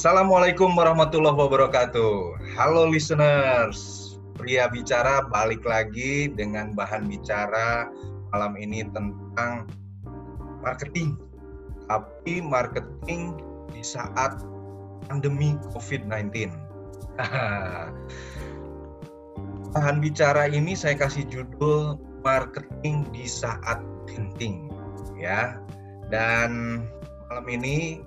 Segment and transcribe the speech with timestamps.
[0.00, 2.40] Assalamualaikum warahmatullahi wabarakatuh.
[2.56, 7.84] Halo listeners, pria bicara balik lagi dengan bahan bicara
[8.32, 9.68] malam ini tentang
[10.64, 11.20] marketing.
[11.84, 13.44] Tapi marketing
[13.76, 14.40] di saat
[15.04, 16.48] pandemi COVID-19.
[19.76, 24.64] bahan bicara ini saya kasih judul marketing di saat genting
[25.20, 25.60] ya.
[26.08, 26.88] Dan
[27.28, 28.00] malam ini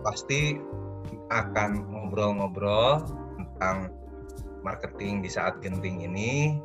[0.00, 0.56] pasti
[1.30, 3.02] akan ngobrol-ngobrol
[3.36, 3.90] tentang
[4.66, 6.58] marketing di saat genting ini.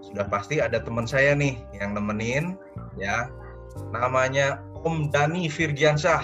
[0.00, 2.56] Sudah pasti ada teman saya nih yang nemenin
[2.96, 3.28] ya.
[3.92, 6.22] Namanya Om Dani Firgiansyah.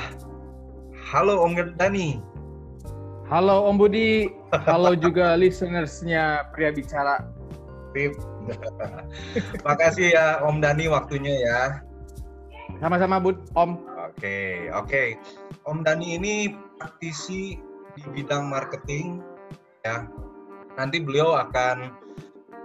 [1.12, 2.22] Halo Om Dani.
[3.28, 4.32] Halo Om Budi.
[4.52, 7.26] Halo juga listenersnya Pria Bicara.
[9.66, 11.60] Makasih ya Om Dani waktunya ya.
[12.80, 13.76] Sama-sama Bud, Om.
[14.10, 15.16] Oke, oke.
[15.68, 16.34] Om Dani ini
[16.82, 17.62] praktisi
[17.94, 19.22] di bidang marketing
[19.86, 20.10] ya.
[20.74, 21.94] Nanti beliau akan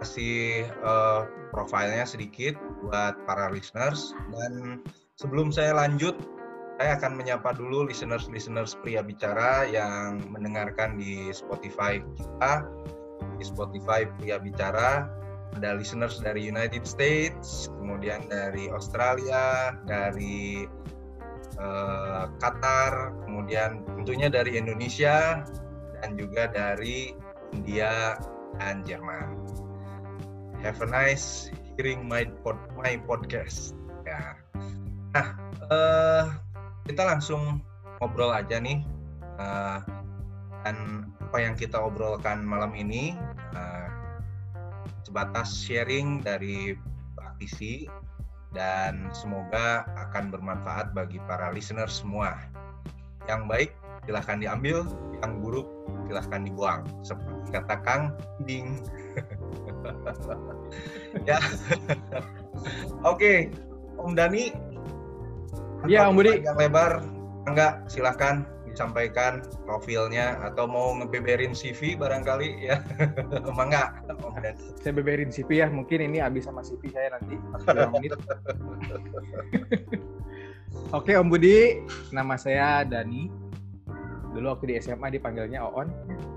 [0.01, 4.81] kasih uh, profilnya sedikit buat para listeners dan
[5.17, 6.17] sebelum saya lanjut
[6.77, 12.69] saya akan menyapa dulu listeners-listeners pria bicara yang mendengarkan di Spotify kita
[13.41, 15.09] di Spotify pria bicara
[15.57, 20.69] ada listeners dari United States kemudian dari Australia dari
[21.57, 25.43] uh, Qatar, kemudian tentunya dari Indonesia
[26.01, 27.13] dan juga dari
[27.53, 28.17] India
[28.57, 29.37] dan Jerman.
[30.61, 33.77] Have a nice hearing my pod, my podcast.
[34.05, 34.37] Ya.
[35.13, 35.27] Nah,
[35.69, 36.23] uh,
[36.89, 37.61] kita langsung
[38.01, 38.81] ngobrol aja nih.
[39.37, 39.77] Uh,
[40.65, 43.15] dan apa yang kita obrolkan malam ini
[43.55, 43.87] uh,
[45.07, 46.75] sebatas sharing dari
[47.15, 47.87] praktisi
[48.57, 52.33] dan semoga akan bermanfaat bagi para listener semua.
[53.29, 53.71] Yang baik
[54.09, 54.81] silahkan diambil,
[55.21, 55.69] yang buruk
[56.09, 56.81] silahkan dibuang.
[57.05, 58.03] Seperti kata Kang
[58.49, 58.81] Ding.
[61.29, 61.37] ya.
[63.13, 63.53] Oke,
[64.01, 64.49] Om Dani.
[65.85, 66.41] Ya, Om Budi.
[66.41, 67.05] Yang lebar,
[67.45, 68.41] enggak silahkan
[68.77, 72.85] disampaikan profilnya atau mau ngebeberin CV barangkali ya.
[73.49, 74.05] Emang enggak?
[74.85, 77.41] Saya beberin CV ya mungkin ini habis sama CV saya nanti
[77.97, 78.13] menit.
[80.93, 81.81] Oke Om Budi.
[82.13, 83.25] Nama saya Dani.
[84.37, 85.89] Dulu waktu di SMA dipanggilnya Oon.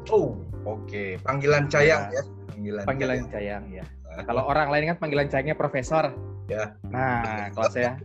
[0.09, 0.89] Oh oke.
[0.89, 1.21] Okay.
[1.21, 2.23] panggilan Cayang ya, ya.
[2.49, 4.25] panggilan, panggilan Cayang, Cayang ya.
[4.25, 6.09] Kalau orang lain kan panggilan Cayangnya Profesor.
[6.49, 6.73] Ya.
[6.89, 8.01] Nah kalau saya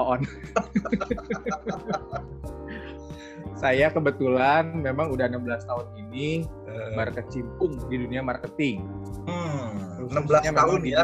[0.00, 0.24] Oon
[3.58, 8.86] saya kebetulan memang udah 16 tahun ini uh, berkecimpung di dunia marketing.
[9.26, 11.02] Hmm, 16 tahun ya.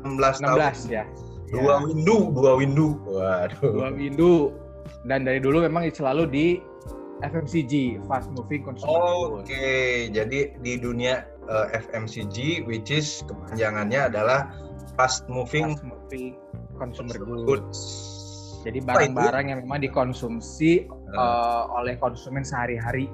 [0.00, 0.58] 16, 16 tahun.
[0.88, 1.04] ya.
[1.52, 1.84] Dua ya.
[1.84, 2.88] windu, dua windu.
[3.04, 3.70] Waduh.
[3.76, 4.56] Dua windu.
[5.04, 6.46] Dan dari dulu memang selalu di
[7.20, 10.08] FMCG, fast moving consumer Oke, okay.
[10.08, 14.48] jadi di dunia uh, eh, FMCG which is kepanjangannya adalah
[14.96, 16.40] fast moving, fast moving
[16.80, 17.76] consumer, consumer goods.
[17.76, 18.19] goods
[18.60, 23.08] jadi barang-barang yang memang dikonsumsi uh, oleh konsumen sehari-hari.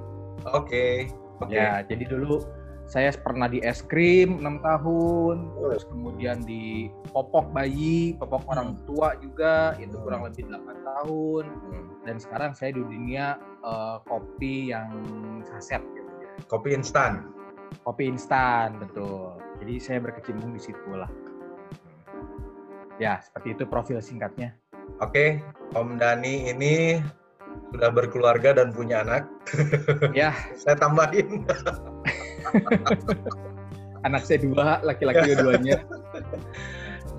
[0.50, 0.66] Oke.
[0.66, 0.94] Okay.
[1.36, 1.60] Okay.
[1.60, 2.40] Ya, jadi dulu
[2.86, 5.74] saya pernah di es krim 6 tahun, oh.
[5.74, 8.52] terus kemudian di popok bayi, popok hmm.
[8.54, 10.04] orang tua juga itu hmm.
[10.06, 11.44] kurang lebih 8 tahun.
[11.50, 11.86] Hmm.
[12.06, 13.36] Dan sekarang saya di dunia
[13.66, 14.90] uh, kopi yang
[15.42, 16.10] saset gitu.
[16.46, 17.26] Kopi instan.
[17.82, 19.34] Kopi instan, betul.
[19.58, 21.10] Jadi saya berkecimpung di situ lah.
[22.96, 24.56] Ya, seperti itu profil singkatnya.
[25.04, 25.44] Oke,
[25.76, 26.96] Om Dani ini
[27.74, 29.28] sudah berkeluarga dan punya anak.
[30.16, 30.32] Ya.
[30.60, 31.44] saya tambahin.
[34.06, 35.82] anak saya dua, laki-laki dua-duanya.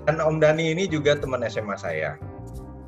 [0.08, 2.16] Dan Om Dani ini juga teman SMA saya.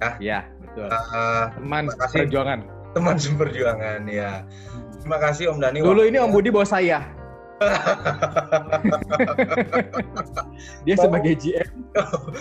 [0.00, 0.88] Ya, ya betul.
[0.88, 2.60] Uh, teman seperjuangan.
[2.90, 4.42] Teman seperjuangan, ya.
[5.04, 5.84] Terima kasih Om Dani.
[5.84, 7.19] Dulu ini Om Budi bawa saya.
[10.88, 11.68] dia mau, sebagai GM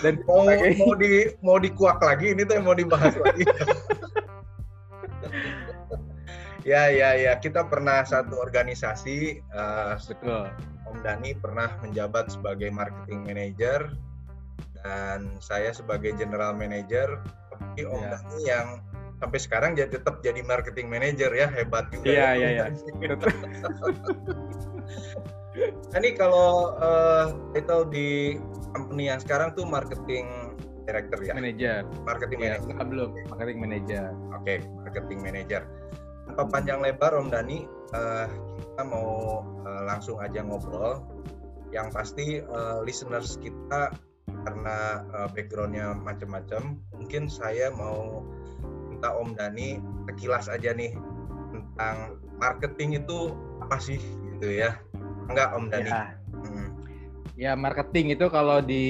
[0.00, 0.80] dan mau sebagai...
[0.80, 3.44] mau di mau dikuak lagi ini tuh mau dibahas lagi.
[6.70, 10.48] ya ya ya kita pernah satu organisasi uh, betul.
[10.88, 13.94] Om Dani pernah menjabat sebagai marketing manager
[14.80, 17.20] dan saya sebagai general manager
[17.52, 18.16] tapi Om ya.
[18.16, 18.80] Dani yang
[19.20, 22.08] sampai sekarang jadi tetap jadi marketing manager ya hebat juga.
[22.08, 22.66] Iya ya, iya iya.
[25.90, 28.08] Nah, ini kalau uh, itu di
[28.70, 30.54] company yang sekarang tuh marketing
[30.86, 31.34] director ya?
[31.34, 31.82] Manager.
[32.06, 32.86] Marketing ya, manager.
[32.86, 34.04] Belum, marketing manager.
[34.30, 35.62] Oke, okay, marketing manager.
[36.30, 38.26] Tanpa panjang lebar Om Dani, uh,
[38.62, 41.02] kita mau uh, langsung aja ngobrol.
[41.74, 43.90] Yang pasti uh, listeners kita
[44.46, 48.19] karena uh, backgroundnya macam-macam, mungkin saya mau
[49.00, 50.92] minta Om Dani sekilas aja nih
[51.56, 53.32] tentang marketing itu
[53.64, 53.96] apa sih
[54.36, 54.76] gitu ya?
[55.32, 55.88] Enggak Om Dani.
[55.88, 56.04] Ya.
[56.44, 56.68] Hmm.
[57.40, 58.84] ya marketing itu kalau di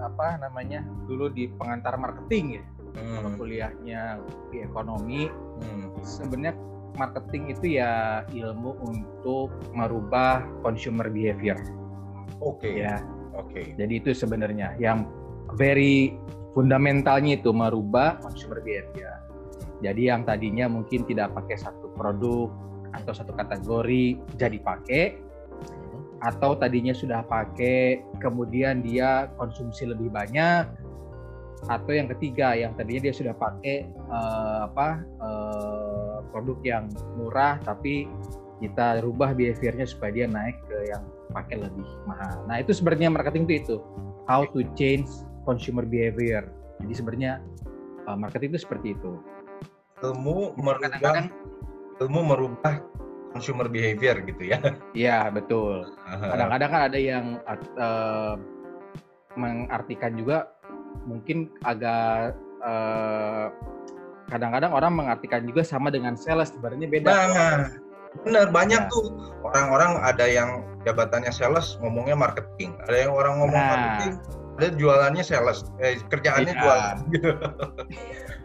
[0.00, 2.64] apa namanya dulu di pengantar marketing ya
[2.96, 3.12] hmm.
[3.20, 4.00] kalau kuliahnya
[4.48, 6.00] di ekonomi hmm.
[6.00, 6.56] sebenarnya
[6.96, 11.60] marketing itu ya ilmu untuk merubah consumer behavior.
[12.40, 12.72] Oke.
[12.72, 12.88] Okay.
[12.88, 13.04] Ya.
[13.36, 13.52] Oke.
[13.52, 13.64] Okay.
[13.76, 15.04] Jadi itu sebenarnya yang
[15.60, 16.16] very
[16.56, 19.25] fundamentalnya itu merubah consumer behavior.
[19.84, 22.48] Jadi yang tadinya mungkin tidak pakai satu produk
[22.96, 25.04] atau satu kategori jadi pakai
[26.24, 30.64] atau tadinya sudah pakai kemudian dia konsumsi lebih banyak
[31.68, 36.84] atau yang ketiga yang tadinya dia sudah pakai uh, apa uh, produk yang
[37.20, 38.08] murah tapi
[38.64, 41.04] kita rubah behaviornya supaya dia naik ke yang
[41.36, 42.40] pakai lebih mahal.
[42.48, 43.76] Nah itu sebenarnya marketing itu itu
[44.24, 45.08] how to change
[45.44, 46.48] consumer behavior.
[46.80, 47.44] Jadi sebenarnya
[48.08, 49.20] uh, marketing itu seperti itu.
[50.04, 51.24] Ilmu merubah
[51.96, 52.84] ilmu merubah
[53.32, 54.60] consumer behavior gitu ya.
[54.96, 55.92] Iya, betul.
[56.08, 57.26] Kadang-kadang kan ada yang
[57.76, 58.36] uh,
[59.36, 60.52] mengartikan juga
[61.04, 62.32] mungkin agak
[62.64, 63.52] uh,
[64.32, 67.08] kadang-kadang orang mengartikan juga sama dengan sales sebenarnya beda.
[67.12, 67.56] Nah,
[68.24, 68.90] benar banyak ya.
[68.90, 69.12] tuh
[69.44, 73.68] orang-orang ada yang jabatannya sales ngomongnya marketing, ada yang orang ngomong nah.
[73.76, 74.14] marketing
[74.56, 76.60] ada jualannya sales, eh, kerjaannya ya.
[76.64, 76.96] jualan.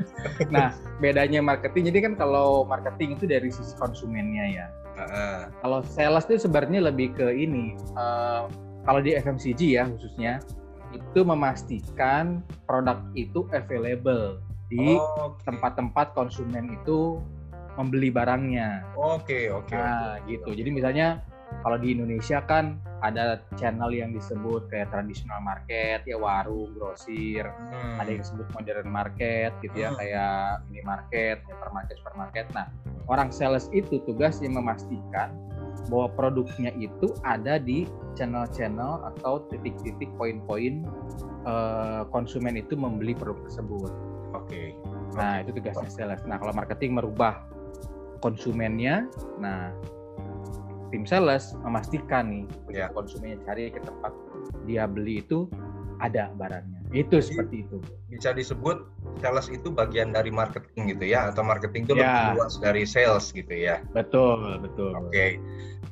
[0.49, 0.73] nah,
[1.03, 4.67] bedanya marketing, jadi kan kalau marketing itu dari sisi konsumennya ya.
[4.97, 5.41] Uh.
[5.61, 8.49] Kalau sales itu sebenarnya lebih ke ini, uh,
[8.87, 10.41] kalau di FMCG ya khususnya,
[10.91, 14.95] itu memastikan produk itu available di
[15.43, 16.15] tempat-tempat okay.
[16.15, 17.19] konsumen itu
[17.79, 18.83] membeli barangnya.
[18.95, 19.67] Oke, okay, oke.
[19.71, 20.35] Okay, nah, okay.
[20.35, 20.49] gitu.
[20.55, 21.07] Jadi misalnya
[21.61, 27.97] kalau di Indonesia kan ada channel yang disebut kayak tradisional market ya warung grosir hmm.
[28.01, 29.97] ada yang disebut modern market gitu ya hmm.
[29.97, 32.67] kayak minimarket supermarket supermarket nah
[33.09, 35.33] orang sales itu tugasnya memastikan
[35.89, 40.85] bahwa produknya itu ada di channel-channel atau titik-titik poin-poin
[41.47, 43.91] uh, konsumen itu membeli produk tersebut.
[44.35, 44.45] Oke.
[44.47, 44.67] Okay.
[45.17, 46.21] Nah, itu tugasnya sales.
[46.27, 47.43] Nah, kalau marketing merubah
[48.21, 49.09] konsumennya,
[49.41, 49.73] nah
[50.91, 52.91] tim sales memastikan nih yeah.
[52.91, 54.11] konsumennya cari ke tempat
[54.67, 55.47] dia beli itu
[56.01, 56.81] ada barangnya.
[56.91, 57.77] Itu Jadi, seperti itu.
[58.09, 58.89] Bisa disebut
[59.21, 62.33] sales itu bagian dari marketing gitu ya atau marketing itu yeah.
[62.33, 63.79] lebih luas dari sales gitu ya.
[63.93, 64.91] Betul, betul.
[64.97, 65.07] Oke.
[65.13, 65.29] Okay.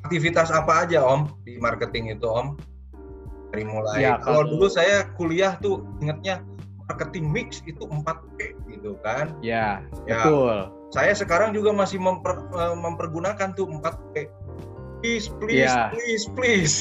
[0.04, 2.58] Aktivitas apa aja Om di marketing itu Om?
[3.50, 6.38] Dari mulai ya, kalau, dulu saya kuliah tuh ingatnya
[6.86, 9.34] marketing mix itu 4P gitu kan.
[9.42, 10.56] Ya, ya, betul.
[10.94, 14.30] Saya sekarang juga masih memper, eh, mempergunakan tuh 4P
[15.00, 15.88] please please yeah.
[15.88, 16.74] please please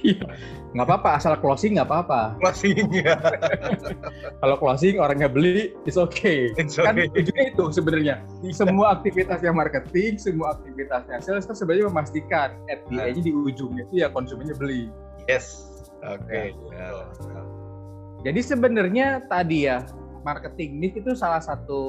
[0.00, 0.24] iya.
[0.70, 3.18] nggak apa-apa asal closing nggak apa-apa closing ya
[4.40, 7.10] kalau closing orangnya beli it's okay, it's kan okay.
[7.10, 8.14] kan ujungnya itu sebenarnya
[8.54, 14.06] semua aktivitasnya marketing semua aktivitasnya sales kan sebenarnya memastikan at the end di ujungnya itu
[14.06, 14.88] ya konsumennya beli
[15.26, 15.68] yes
[16.06, 16.54] oke okay.
[16.70, 16.88] Ya.
[16.94, 17.44] yeah.
[18.22, 19.84] jadi sebenarnya tadi ya
[20.22, 21.82] marketing ini itu salah satu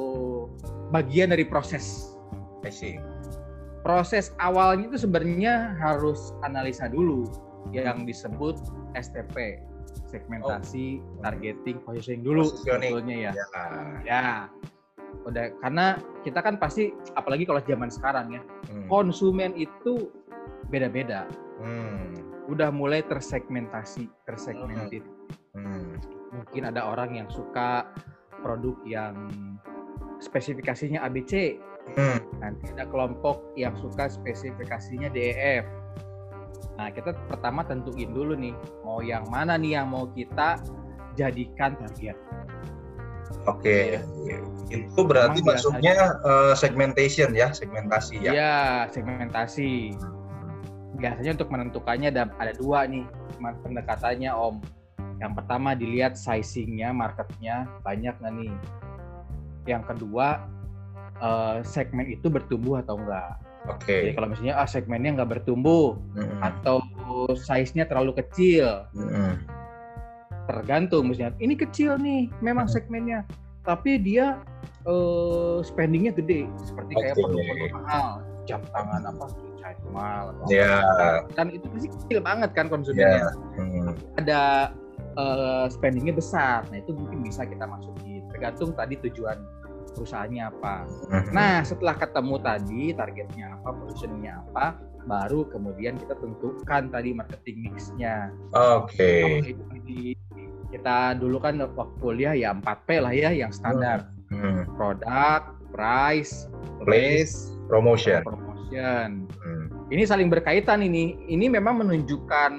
[0.89, 2.15] bagian dari proses
[2.65, 3.11] I see
[3.81, 7.25] proses awalnya itu sebenarnya harus analisa dulu
[7.74, 8.57] yang disebut
[8.98, 9.62] STP
[10.10, 11.22] segmentasi oh.
[11.24, 13.31] targeting positioning dulu sebetulnya ya.
[13.33, 13.45] ya
[14.06, 14.23] ya
[15.28, 18.88] udah karena kita kan pasti apalagi kalau zaman sekarang ya hmm.
[18.88, 20.09] konsumen itu
[20.71, 21.28] beda-beda
[21.59, 22.47] hmm.
[22.47, 25.04] udah mulai tersegmentasi tersegmented
[25.54, 25.68] hmm.
[25.68, 25.94] Hmm.
[26.31, 27.92] mungkin ada orang yang suka
[28.42, 29.16] produk yang
[30.23, 31.59] spesifikasinya ABC
[31.97, 32.19] Hmm.
[32.40, 35.66] Nanti ada kelompok yang suka spesifikasinya DEF.
[36.80, 40.57] Nah, kita pertama tentuin dulu nih, mau yang mana nih yang mau kita
[41.19, 42.18] jadikan target.
[43.50, 44.38] Oke, okay.
[44.69, 48.31] itu berarti Memang maksudnya uh, segmentation ya, segmentasi ya?
[48.31, 48.59] Iya,
[48.92, 49.97] segmentasi.
[51.00, 53.07] Biasanya untuk menentukannya ada, ada dua nih
[53.40, 54.61] pendekatannya Om.
[55.18, 58.54] Yang pertama dilihat sizingnya, marketnya banyak nggak nih.
[59.66, 60.45] Yang kedua
[61.21, 63.37] uh, segmen itu bertumbuh atau enggak.
[63.69, 63.85] Oke.
[63.85, 64.01] Okay.
[64.09, 66.40] Jadi kalau misalnya ah segmennya nggak bertumbuh mm-hmm.
[66.42, 66.81] atau
[67.37, 69.45] size-nya terlalu kecil, mm-hmm.
[70.49, 72.81] tergantung misalnya ini kecil nih memang mm-hmm.
[72.81, 73.19] segmennya,
[73.61, 74.42] tapi dia
[74.90, 77.13] uh, spendingnya gede seperti okay.
[77.13, 78.09] kayak produk-produk mahal,
[78.49, 79.25] jam tangan apa
[79.94, 80.33] mahal.
[80.49, 80.81] Iya.
[80.81, 81.16] Yeah.
[81.37, 83.30] Kan itu pasti kecil banget kan konsumennya.
[83.30, 83.61] Yeah.
[83.61, 83.87] Mm-hmm.
[84.25, 84.42] Ada
[85.21, 88.25] uh, spendingnya besar, nah itu mungkin bisa kita masukin.
[88.33, 89.37] Tergantung tadi tujuan
[89.94, 90.76] perusahaannya apa.
[91.12, 91.31] Mhm.
[91.36, 94.66] Nah, setelah ketemu tadi targetnya apa, positioningnya apa,
[95.06, 98.30] baru kemudian kita tentukan tadi marketing mix-nya.
[98.54, 99.42] Oke.
[99.50, 100.07] Okay.
[100.71, 104.07] Kita dulu kan waktu kuliah ya 4P lah ya yang standar.
[104.31, 104.64] Hmm.
[104.80, 106.48] Produk, price,
[106.88, 108.24] place, promotion.
[108.24, 109.28] promotion.
[109.28, 109.66] Hmm.
[109.92, 111.19] Ini saling berkaitan ini.
[111.28, 112.52] Ini memang menunjukkan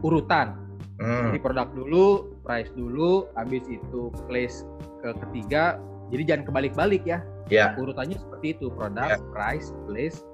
[0.00, 0.56] urutan.
[0.98, 1.30] Hmm.
[1.30, 2.06] Jadi produk dulu,
[2.42, 4.66] price dulu, habis itu place
[5.04, 5.78] ke ketiga.
[6.08, 7.20] Jadi jangan kebalik-balik ya.
[7.48, 7.76] Yeah.
[7.76, 9.20] Urutannya seperti itu, produk, yeah.
[9.32, 10.24] price, place,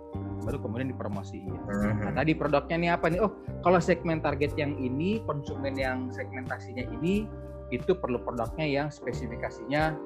[0.45, 1.51] baru kemudian dipromosiin.
[1.51, 2.05] Mm-hmm.
[2.05, 3.21] Nah, tadi produknya nih apa nih?
[3.25, 3.33] Oh,
[3.65, 7.27] kalau segmen target yang ini, konsumen yang segmentasinya ini,
[7.73, 9.97] itu perlu produknya yang spesifikasinya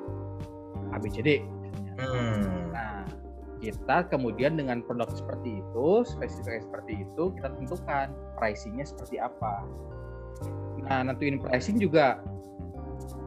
[0.94, 1.42] ABCD.
[1.98, 2.72] Mm.
[2.72, 3.02] Nah,
[3.58, 9.66] kita kemudian dengan produk seperti itu, spesifikasi seperti itu, kita tentukan pricingnya seperti apa.
[10.86, 12.22] Nah, nentuin pricing juga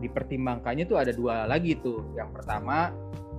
[0.02, 2.04] dipertimbangkannya tuh ada dua lagi tuh.
[2.18, 2.92] Yang pertama,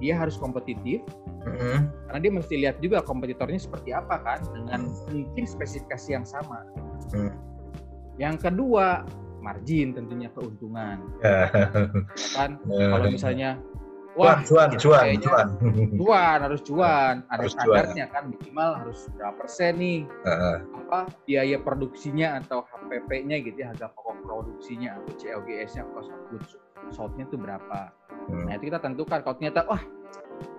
[0.02, 0.98] dia harus kompetitif
[1.46, 1.78] mm-hmm.
[2.10, 5.14] karena dia mesti lihat juga kompetitornya seperti apa kan dengan mm.
[5.14, 6.66] mungkin spesifikasi yang sama.
[7.14, 7.32] Mm.
[8.18, 9.06] Yang kedua
[9.42, 11.02] margin tentunya keuntungan.
[11.22, 11.46] Yeah.
[12.34, 12.90] kan yeah.
[12.90, 13.50] kalau misalnya
[14.12, 15.46] Wah, cuan, gitu, cuan, cuan,
[15.96, 17.24] cuan, harus cuan.
[17.32, 20.04] Ada harus standarnya kan minimal harus berapa persen nih?
[20.28, 20.60] Uh.
[20.84, 26.60] Apa biaya produksinya atau HPP-nya gitu ya, harga pokok produksinya atau COGS-nya, cost of goods
[26.92, 27.88] sold-nya itu berapa?
[28.28, 28.52] Hmm.
[28.52, 29.80] Nah itu kita tentukan kalau ternyata wah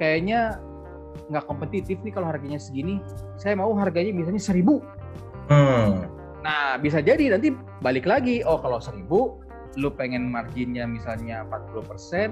[0.01, 0.57] kayaknya
[1.29, 2.97] nggak kompetitif nih kalau harganya segini,
[3.37, 4.81] saya mau harganya misalnya seribu.
[5.53, 6.09] Hmm.
[6.41, 7.53] Nah bisa jadi nanti
[7.85, 9.37] balik lagi, oh kalau seribu,
[9.77, 12.29] lu pengen marginnya misalnya 40 persen,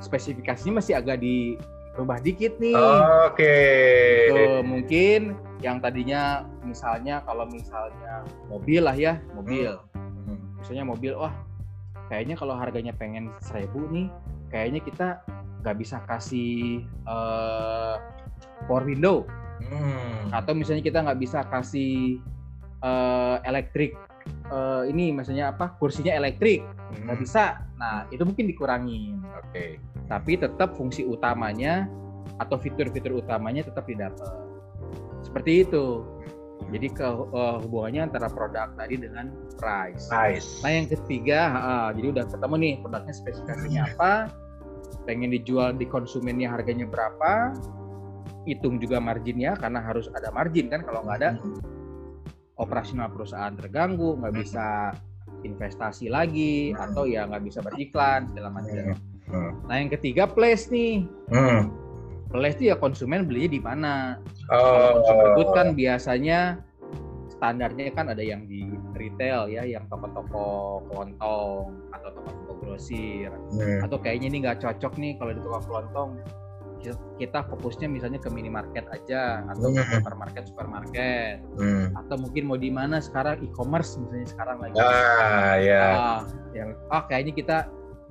[0.00, 2.74] spesifikasinya masih agak dirubah dikit nih.
[2.74, 3.34] Oke.
[3.34, 4.30] Okay.
[4.30, 4.44] Gitu.
[4.66, 5.20] Mungkin
[5.62, 9.78] yang tadinya misalnya kalau misalnya mobil lah ya, mobil.
[9.94, 10.40] Hmm.
[10.62, 11.34] Misalnya mobil, wah
[12.08, 14.08] kayaknya kalau harganya pengen seribu nih,
[14.48, 15.08] kayaknya kita
[15.64, 17.96] nggak bisa kasih uh,
[18.68, 19.24] power window
[19.64, 20.28] hmm.
[20.28, 22.20] atau misalnya kita nggak bisa kasih
[22.84, 23.96] uh, elektrik
[24.54, 26.62] uh, ini misalnya apa kursinya elektrik
[27.02, 27.24] nggak hmm.
[27.26, 29.82] bisa nah itu mungkin dikurangin oke okay.
[30.06, 31.90] tapi tetap fungsi utamanya
[32.38, 34.30] atau fitur-fitur utamanya tetap didapat
[35.26, 36.06] seperti itu
[36.70, 39.28] jadi ke uh, hubungannya antara produk tadi dengan
[39.60, 40.08] price.
[40.08, 40.64] Price.
[40.64, 44.12] Nah yang ketiga, uh, jadi udah ketemu nih produknya spesifikasinya apa,
[45.04, 47.52] pengen dijual di konsumennya harganya berapa,
[48.48, 51.60] hitung juga marginnya karena harus ada margin kan kalau nggak ada hmm.
[52.58, 54.42] Operasional perusahaan terganggu, nggak hmm.
[54.42, 54.66] bisa
[55.44, 56.80] investasi lagi hmm.
[56.80, 58.94] atau ya nggak bisa beriklan segala macam.
[59.66, 61.08] Nah yang ketiga place nih.
[62.34, 63.94] Place itu ya konsumen belinya di mana.
[64.50, 64.58] Oh.
[64.58, 66.40] Kalau konsumen kan biasanya
[67.30, 73.30] standarnya kan ada yang di retail ya, yang toko-toko kelontong atau toko-toko grosir.
[73.54, 73.86] Hmm.
[73.86, 76.10] Atau kayaknya ini nggak cocok nih kalau di toko kelontong
[77.16, 79.92] kita fokusnya misalnya ke minimarket aja atau ke hmm.
[79.96, 81.96] supermarket supermarket hmm.
[82.04, 86.20] atau mungkin mau di mana sekarang e-commerce misalnya sekarang lagi ah ya ah,
[86.52, 87.56] yang ah kayaknya kita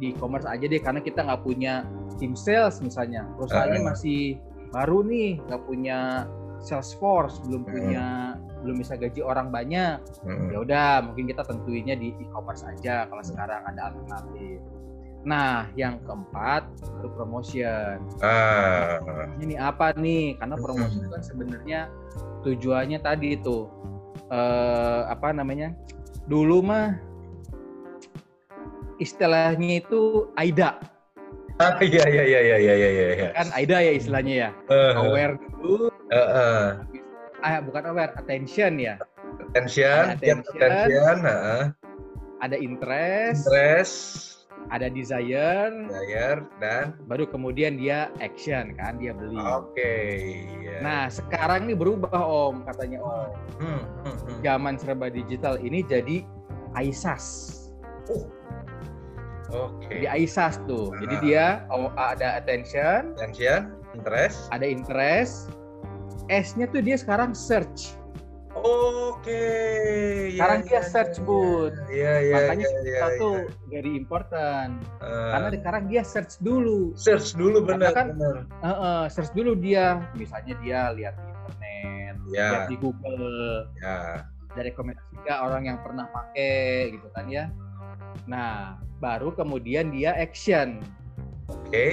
[0.02, 1.86] di e-commerce aja deh karena kita nggak punya
[2.18, 3.88] tim sales misalnya perusahaannya uh.
[3.94, 4.42] masih
[4.74, 6.26] baru nih nggak punya
[6.64, 7.72] sales force belum hmm.
[7.72, 8.06] punya
[8.64, 10.50] belum bisa gaji orang banyak hmm.
[10.50, 14.64] ya udah mungkin kita tentuinnya di e-commerce aja kalau sekarang ada alternatif
[15.24, 16.68] nah yang keempat
[17.00, 19.00] baru promotion ah.
[19.40, 21.82] ini apa nih karena promosi itu kan sebenarnya
[22.44, 23.72] tujuannya tadi itu
[24.28, 25.72] eh, apa namanya
[26.28, 27.00] dulu mah
[29.00, 30.80] istilahnya itu AIDA
[31.62, 33.06] Ah, iya iya iya iya iya iya.
[33.14, 33.30] iya.
[33.38, 34.50] Kan AIDA ya istilahnya ya.
[34.74, 35.94] Uh, aware dulu.
[36.10, 36.66] Uh, uh
[37.44, 38.96] ah, bukan aware attention ya
[39.52, 41.64] attention attention, attention uh.
[42.40, 43.96] ada interest interest
[44.70, 50.80] ada desire desire dan baru kemudian dia action kan dia beli oke okay, yeah.
[50.80, 53.30] nah sekarang ini berubah om katanya om
[53.60, 54.38] hmm, hmm, hmm.
[54.46, 56.24] zaman serba digital ini jadi
[56.78, 57.26] AISAS
[58.10, 58.28] oh.
[59.54, 59.86] Oke.
[59.86, 59.98] Okay.
[60.02, 60.90] Di AISAS tuh.
[60.90, 61.06] Nah.
[61.06, 65.54] Jadi dia oh, ada attention, attention, interest, ada interest,
[66.34, 67.94] S-nya tuh dia sekarang search.
[68.54, 69.18] Oke.
[69.26, 70.38] Okay.
[70.38, 71.74] Sekarang ya, dia ya, search ya, bud.
[71.90, 72.36] Iya iya.
[72.38, 73.68] Makanya ya, ya, tuh ya.
[73.74, 74.72] very important.
[75.02, 76.94] Uh, Karena sekarang dia search dulu.
[76.94, 77.92] Search dulu benar.
[77.98, 78.46] kan, benar.
[78.62, 80.06] Uh, uh, search dulu dia.
[80.14, 82.48] Misalnya dia lihat di internet, ya.
[82.54, 83.30] lihat di Google.
[83.82, 84.30] Ya.
[84.54, 87.50] Dari rekomendasi orang yang pernah pakai gitu kan ya.
[88.30, 90.78] Nah, baru kemudian dia action.
[91.50, 91.66] Oke.
[91.74, 91.92] Okay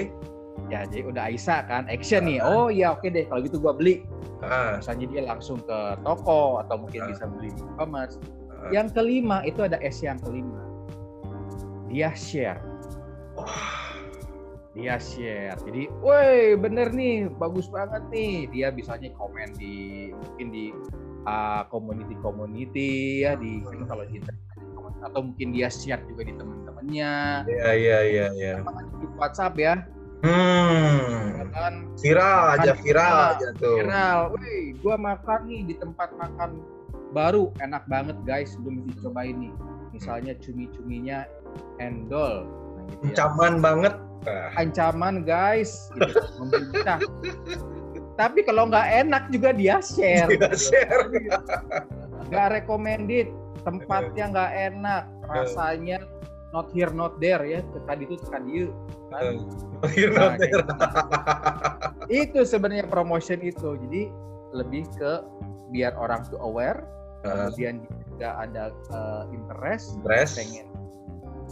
[0.70, 2.38] ya jadi udah Aisyah kan action nih.
[2.40, 4.06] Oh ya oke deh kalau gitu gua beli.
[4.40, 4.80] Uh.
[4.80, 7.08] misalnya dia langsung ke toko atau mungkin uh.
[7.12, 8.16] bisa beli di e-commerce.
[8.48, 8.70] Uh.
[8.70, 10.62] yang kelima itu ada S yang kelima.
[11.90, 12.62] Dia share.
[14.78, 15.58] Dia share.
[15.66, 18.46] Jadi woi bener nih bagus banget nih.
[18.54, 20.64] Dia bisanya komen di mungkin di
[21.26, 23.90] uh, community community ya di hmm.
[23.90, 24.22] kalau di
[25.00, 27.12] atau mungkin dia share juga di teman-temannya.
[27.50, 28.54] Iya iya iya iya.
[29.00, 29.82] Di WhatsApp ya
[30.20, 31.40] Hmm.
[31.40, 31.74] Ya kan?
[32.00, 33.76] Viral Makan aja, viral enak, aja tuh.
[33.80, 36.60] Viral, wih, gua makan nih di tempat makan
[37.16, 39.52] baru, enak banget guys, lu mesti cobain nih.
[39.90, 41.26] Misalnya cumi-cuminya
[41.82, 42.46] endol.
[42.46, 43.08] Nah, gitu ya.
[43.10, 43.94] Ancaman banget.
[44.28, 46.20] Ah, Ancaman guys, gitu.
[48.20, 50.28] Tapi kalau nggak enak juga dia share.
[50.28, 51.08] Dia share.
[52.28, 53.32] Nggak recommended,
[53.64, 56.04] tempatnya nggak enak, rasanya
[56.52, 57.64] not here not there ya.
[57.88, 58.76] Tadi itu you.
[59.14, 59.42] Kan?
[60.14, 60.62] Nah, gitu.
[62.22, 63.74] itu sebenarnya promotion itu.
[63.86, 64.10] Jadi
[64.54, 65.22] lebih ke
[65.70, 66.82] biar orang tuh aware,
[67.20, 70.40] Ah, kemudian juga ada uh, interest, Stress.
[70.40, 70.72] pengen,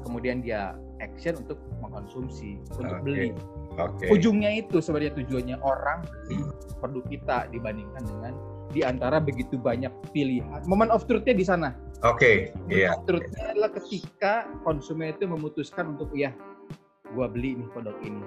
[0.00, 0.73] kemudian dia
[1.05, 3.37] action untuk mengkonsumsi, untuk beli.
[3.77, 4.09] Oke.
[4.09, 6.41] Ujungnya itu sebenarnya tujuannya orang beli
[6.81, 8.33] produk kita dibandingkan dengan
[8.73, 10.65] di antara begitu banyak pilihan.
[10.65, 11.77] Moment of truth-nya di sana.
[12.00, 12.97] Oke, Moment iya.
[12.97, 16.33] of truth-nya adalah ketika konsumen itu memutuskan untuk ya,
[17.17, 18.25] gua beli nih produk ini.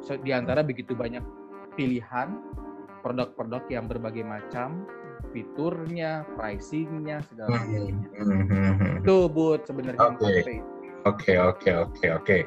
[0.00, 1.24] So, di antara begitu banyak
[1.76, 2.40] pilihan
[3.04, 4.88] produk-produk yang berbagai macam,
[5.36, 7.94] fiturnya, pricing-nya, segala Hmm, macamnya.
[8.16, 8.94] hmm, hmm, hmm.
[9.04, 10.16] Itu buat sebenarnya Oke.
[10.16, 10.48] empat P.
[11.04, 12.38] Oke, oke, oke, oke.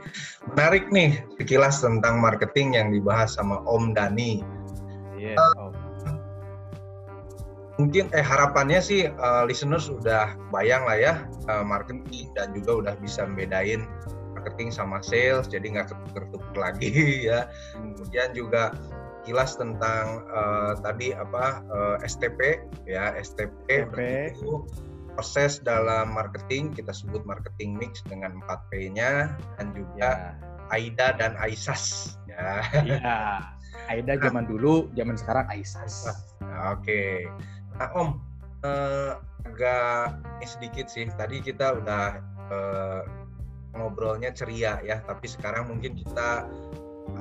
[0.49, 4.41] Menarik nih sekilas tentang marketing yang dibahas sama Om Dani.
[5.13, 5.37] Yes.
[5.61, 5.69] Oh.
[7.77, 11.13] Mungkin eh harapannya sih eh, listeners sudah bayang lah ya
[11.45, 13.85] eh, marketing dan juga udah bisa membedain
[14.47, 16.95] marketing sama sales, jadi nggak ketukar-tukar lagi
[17.27, 17.51] ya.
[17.75, 18.71] Kemudian juga
[19.27, 24.31] kilas tentang eh, tadi apa eh, STP ya STP STP.
[24.31, 24.63] itu
[25.19, 30.39] proses dalam marketing kita sebut marketing mix dengan 4P-nya dan juga Ya.
[30.71, 32.59] AIDA dan AISAS ya.
[32.83, 33.15] Iya.
[33.87, 36.07] Aida zaman dulu, zaman sekarang Aisas.
[36.71, 37.23] Oke.
[37.79, 38.09] Nah, Om
[38.67, 39.11] eh,
[39.47, 41.07] agak sedikit sih.
[41.15, 42.19] Tadi kita udah
[42.51, 43.01] eh,
[43.79, 46.49] ngobrolnya ceria ya, tapi sekarang mungkin kita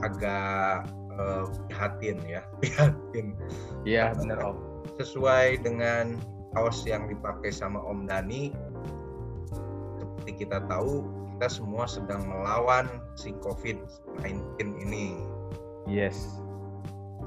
[0.03, 3.37] agak eh, prihatin ya, prihatin.
[3.85, 4.57] Iya, bener Om.
[4.97, 6.17] Sesuai dengan
[6.57, 8.51] kaos yang dipakai sama Om Dani,
[10.01, 11.05] seperti kita tahu
[11.37, 12.89] kita semua sedang melawan
[13.21, 14.57] si COVID-19
[14.89, 15.21] ini.
[15.87, 16.41] Yes.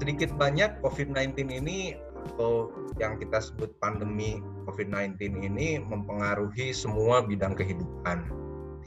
[0.00, 1.92] sedikit banyak COVID-19 ini
[2.32, 8.24] atau yang kita sebut pandemi COVID-19 ini mempengaruhi semua bidang kehidupan.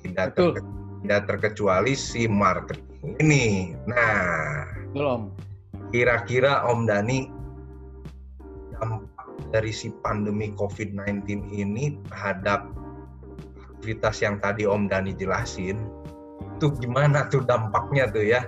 [0.03, 0.59] Tidak, Betul.
[0.59, 0.67] terke-
[1.03, 3.75] tidak terkecuali si marketing ini.
[3.87, 5.31] Nah, Belum.
[5.91, 7.27] kira-kira Om Dani
[8.77, 12.67] dampak dari si pandemi COVID-19 ini terhadap
[13.79, 15.79] aktivitas yang tadi Om Dani jelasin,
[16.55, 18.43] itu gimana tuh dampaknya tuh ya?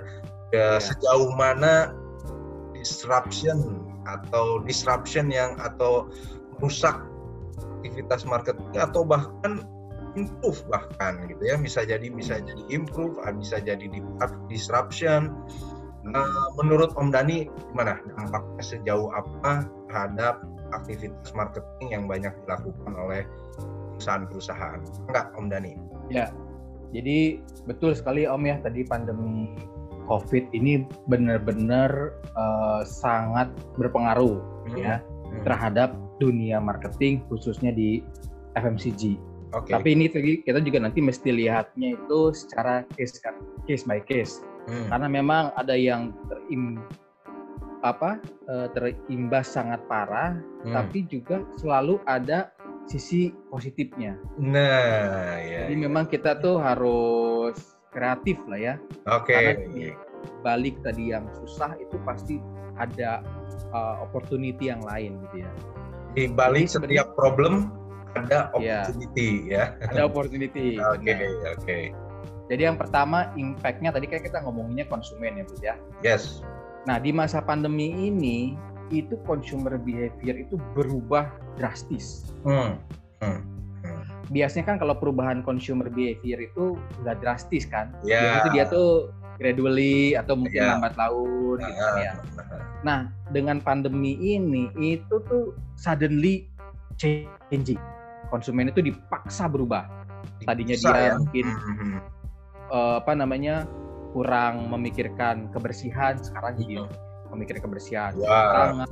[0.54, 0.78] Ya.
[0.78, 1.92] Ya, Sejauh mana
[2.72, 6.08] disruption atau disruption yang atau
[6.56, 6.96] merusak
[7.82, 9.66] aktivitas marketing atau bahkan
[10.16, 14.04] improve bahkan gitu ya bisa jadi bisa jadi improve ah, bisa jadi di-
[14.50, 15.32] disruption
[16.06, 23.26] Eh, menurut Om Dani gimana dampaknya sejauh apa terhadap aktivitas marketing yang banyak dilakukan oleh
[23.98, 25.74] perusahaan-perusahaan enggak Om Dani
[26.14, 26.30] Ya.
[26.94, 29.58] Jadi betul sekali Om ya tadi pandemi
[30.06, 33.50] COVID ini benar-benar eh, sangat
[33.82, 34.38] berpengaruh
[34.78, 35.42] ya Hmm.
[35.42, 38.06] terhadap dunia marketing khususnya di
[38.54, 39.18] FMCG.
[39.54, 40.10] Oke Tapi ini
[40.42, 43.36] kita juga nanti mesti lihatnya itu secara case kan,
[43.68, 44.42] case by case.
[44.66, 44.90] Hmm.
[44.90, 46.82] Karena memang ada yang terim
[47.86, 48.18] apa
[48.50, 50.34] eh, terimbas sangat parah,
[50.66, 50.74] Hmm.
[50.74, 52.50] tapi juga selalu ada
[52.90, 54.18] sisi positifnya.
[54.38, 57.54] nah ya Jadi memang kita tuh harus
[57.94, 58.76] kreatif lah ya.
[59.06, 59.94] oke Karena di
[60.42, 62.42] balik tadi yang susah itu pasti
[62.82, 63.22] ada
[63.70, 65.52] uh, opportunity yang lain gitu ya.
[66.16, 67.70] di balik setiap problem
[68.16, 68.80] ada Iya.
[68.82, 70.66] opportunity ya Ada opportunity.
[70.92, 71.54] oke benar.
[71.54, 71.80] oke
[72.46, 75.76] Jadi yang pertama impact-nya tadi kayak kita ngomonginnya konsumen ya Bu ya.
[76.02, 76.42] yes
[76.86, 78.54] Nah di masa pandemi ini
[78.88, 81.26] itu consumer behavior itu berubah
[81.56, 82.30] drastis.
[82.42, 82.78] hmm.
[83.18, 83.40] Hmm.
[83.82, 84.02] Hmm.
[84.30, 87.90] Biasanya kan kalau perubahan consumer behavior itu nggak drastis kan.
[88.02, 88.22] Ya.
[88.22, 88.90] Biasanya tuh dia tuh
[89.36, 90.78] gradually atau mungkin Ya.
[90.78, 92.14] lambat laun gitu kan ya.
[92.38, 92.46] Nah,
[92.86, 96.46] Nah, dengan pandemi ini itu tuh suddenly
[96.96, 97.82] changing.
[98.30, 99.88] Konsumen itu dipaksa berubah.
[100.44, 101.14] Tadinya bisa dia ya.
[101.22, 102.00] mungkin Hmm, hmm,
[102.74, 103.56] eh, apa namanya
[104.16, 106.88] kurang memikirkan kebersihan, sekarang jadi
[107.36, 108.12] memikirkan kebersihan.
[108.16, 108.32] Ya.
[108.32, 108.90] Tangan,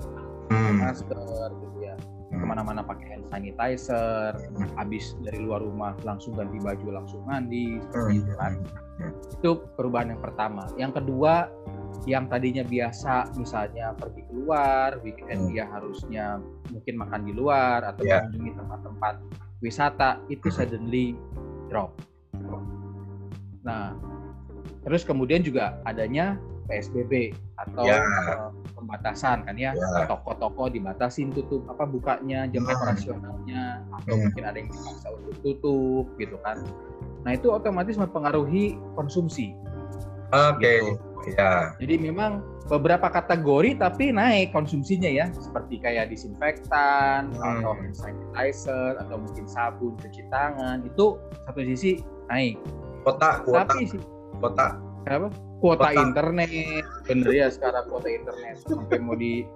[0.52, 0.76] hmm.
[0.84, 1.96] masker, gitu ya.
[2.34, 2.44] Hmm.
[2.44, 4.36] Ke mana-mana pakai hand sanitizer.
[4.36, 4.68] Hmm.
[4.76, 7.84] Habis dari luar rumah langsung ganti baju, langsung mandi, Hmm.
[7.88, 8.54] seperti itu kan.
[9.00, 9.12] Hmm.
[9.40, 10.64] Itu perubahan yang pertama.
[10.76, 11.48] Yang kedua,
[12.04, 15.52] yang tadinya biasa misalnya pergi keluar, weekend Hmm.
[15.54, 16.26] dia harusnya
[16.70, 18.26] mungkin makan di luar atau Ya.
[18.28, 19.16] mengunjungi tempat-tempat
[19.64, 20.56] wisata itu Hmm.
[20.58, 21.06] suddenly
[21.72, 21.96] drop.
[23.64, 23.96] Nah,
[24.84, 26.36] terus kemudian juga adanya
[26.68, 28.04] PSBB atau Ya.
[28.04, 29.72] eh, pembatasan kan ya.
[29.72, 30.04] Ya.
[30.08, 32.76] Toko-toko dibatasin tutup apa bukanya jam Hmm.
[32.76, 34.28] operasionalnya atau Hmm.
[34.28, 36.60] mungkin ada yang dipaksa untuk tutup gitu kan.
[37.24, 39.56] Nah itu otomatis mempengaruhi konsumsi.
[40.34, 40.84] Oke.
[40.84, 41.13] Gitu.
[41.26, 41.72] Ya.
[41.80, 47.64] Jadi memang beberapa kategori tapi naik konsumsinya ya, seperti kayak disinfektan Hmm.
[47.64, 52.60] atau hand sanitizer atau mungkin sabun cuci tangan itu satu sisi naik.
[53.04, 53.96] Kota, kuota, Tapi
[54.40, 54.68] kota.
[55.06, 55.28] apa?
[55.60, 56.02] Kuota Kuota.
[56.02, 59.48] internet, bener ya sekarang kuota internet sampai mau di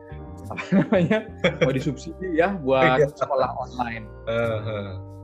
[0.47, 1.19] apa namanya
[1.59, 3.11] mau disubsidi ya buat Iya.
[3.11, 4.07] sekolah online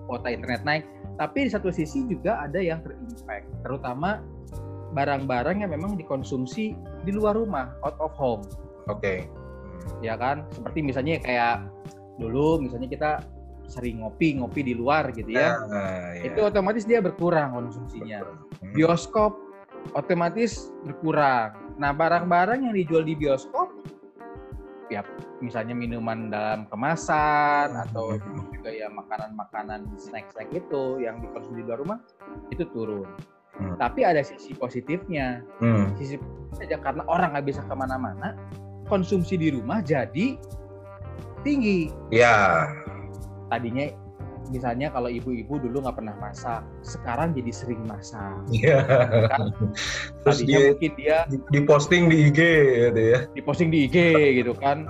[0.03, 0.83] kuota internet naik.
[1.13, 4.19] Tapi di satu sisi juga ada yang terinfek, terutama
[4.93, 8.43] barang-barang yang memang dikonsumsi di luar rumah, out of home.
[8.87, 9.25] Oke.
[9.99, 11.67] ya kan seperti misalnya kayak
[12.15, 13.11] dulu misalnya kita
[13.67, 16.23] sering ngopi ngopi di luar gitu ya Nah, ya.
[16.23, 18.23] itu otomatis dia berkurang konsumsinya
[18.63, 18.71] Hmm.
[18.71, 19.35] bioskop
[19.91, 23.75] otomatis berkurang nah barang-barang yang dijual di bioskop
[24.87, 25.03] ya
[25.39, 28.47] misalnya minuman dalam kemasan atau Hmm.
[28.55, 31.99] juga ya makanan-makanan snack-snack itu yang dikonsumsi di luar rumah
[32.47, 33.03] itu turun
[33.53, 33.77] Hmm.
[33.77, 35.93] tapi ada sisi positifnya Hmm.
[35.93, 36.17] sisi
[36.53, 38.33] saja karena orang nggak bisa ke mana-mana
[38.89, 40.37] konsumsi di rumah jadi
[41.41, 42.65] tinggi Ya.
[43.49, 43.85] tadinya
[44.49, 48.83] misalnya kalau ibu-ibu dulu nggak pernah masak sekarang jadi sering masak Ya.
[49.29, 49.53] Kan?
[50.23, 52.39] Terus tadinya dia mungkin dia di- diposting di IG
[52.89, 53.19] gitu ya.
[53.31, 53.97] diposting di IG
[54.37, 54.87] gitu kan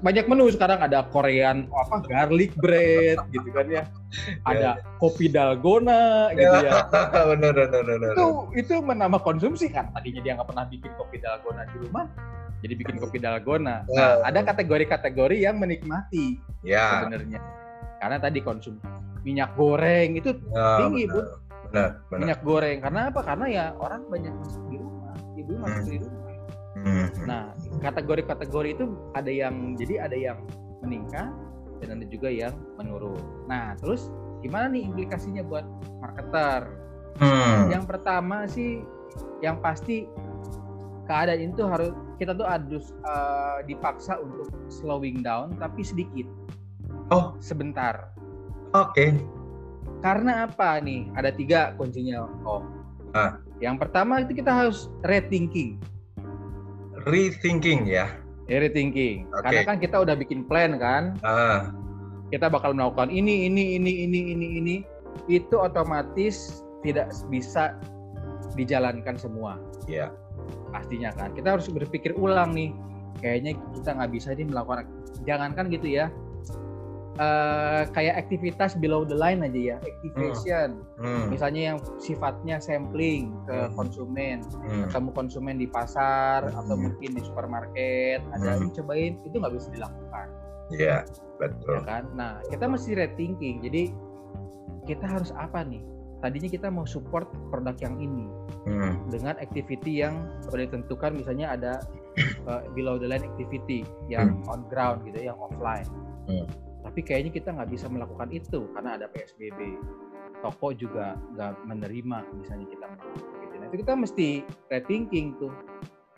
[0.00, 3.82] banyak menu sekarang ada Korean apa garlic bread gitu kan ya
[4.44, 6.84] ada kopi dalgona gitu ya
[7.30, 8.12] benar benar benar.
[8.12, 8.26] itu
[8.56, 12.06] itu menambah konsumsi kan tadinya dia nggak pernah bikin kopi dalgona di rumah
[12.60, 14.26] jadi bikin kopi dalgona nah Ya.
[14.26, 17.00] ada kategori-kategori yang menikmati Ya.
[17.00, 17.40] sebenarnya
[18.00, 18.80] karena tadi konsum
[19.20, 21.14] minyak goreng itu Ya, tinggi, benar.
[21.14, 21.20] Bu.
[21.70, 22.18] Benar, benar.
[22.18, 25.84] minyak goreng karena apa karena ya orang banyak masak di rumah ibu Hmm.
[25.84, 26.18] di rumah
[26.70, 27.06] Hmm.
[27.28, 27.42] nah
[27.78, 30.38] kategori-kategori itu ada yang jadi ada yang
[30.80, 31.28] meningkat
[31.78, 34.08] dan ada juga yang menurun nah terus
[34.40, 35.62] gimana nih implikasinya buat
[36.00, 36.72] marketer
[37.20, 37.68] Hmm.
[37.68, 38.80] yang pertama sih
[39.38, 40.08] yang pasti
[41.04, 46.24] keadaan itu harus kita tuh harus eh, dipaksa untuk slowing down tapi sedikit
[47.10, 48.14] Oh, sebentar.
[48.70, 49.18] Oke.
[50.00, 51.10] karena apa nih?
[51.12, 52.64] Ada tiga kuncinya oh.
[53.10, 53.42] Ah.
[53.58, 55.76] yang pertama itu kita harus rethinking.
[57.04, 58.14] Rethinking ya.
[58.46, 59.26] ya rethinking.
[59.34, 59.44] Oke.
[59.44, 61.18] karena kan kita udah bikin plan kan?
[61.26, 61.74] Ah.
[62.30, 64.76] kita bakal melakukan ini ini ini ini ini ini.
[65.26, 67.74] Itu otomatis tidak bisa
[68.54, 69.58] dijalankan semua.
[69.90, 70.14] Ya.
[70.70, 71.34] pastinya kan?
[71.34, 72.70] Kita harus berpikir ulang nih.
[73.18, 74.86] Kayaknya kita nggak bisa nih melakukan.
[75.26, 76.08] Jangankan gitu ya
[77.18, 81.26] eh kayak aktivitas below the line aja ya activation Hmm.
[81.26, 83.74] misalnya yang sifatnya sampling ke Hmm.
[83.74, 84.86] konsumen Hmm.
[84.86, 86.86] ketemu konsumen di pasar atau Hmm.
[86.86, 88.62] mungkin di supermarket ada Hmm.
[88.62, 90.26] "Ini cobain itu nggak bisa dilakukan
[90.70, 90.98] Ya, ya
[91.42, 91.82] betul.
[91.82, 93.90] kan nah kita mesti rethinking jadi
[94.86, 95.82] kita harus apa nih
[96.22, 98.30] tadinya kita mau support produk yang ini
[98.70, 99.02] Hmm.
[99.10, 101.72] dengan activity yang sudah ditentukan misalnya ada
[102.46, 105.88] uh, below the line activity yang on ground gitu yang offline
[106.30, 106.46] Hmm.
[106.90, 109.78] Tapi kayaknya kita nggak bisa melakukan itu karena ada PSBB
[110.42, 112.86] toko juga nggak menerima misalnya kita
[113.46, 113.54] gitu.
[113.62, 114.28] Nah, itu kita mesti
[114.74, 115.54] rethinking tuh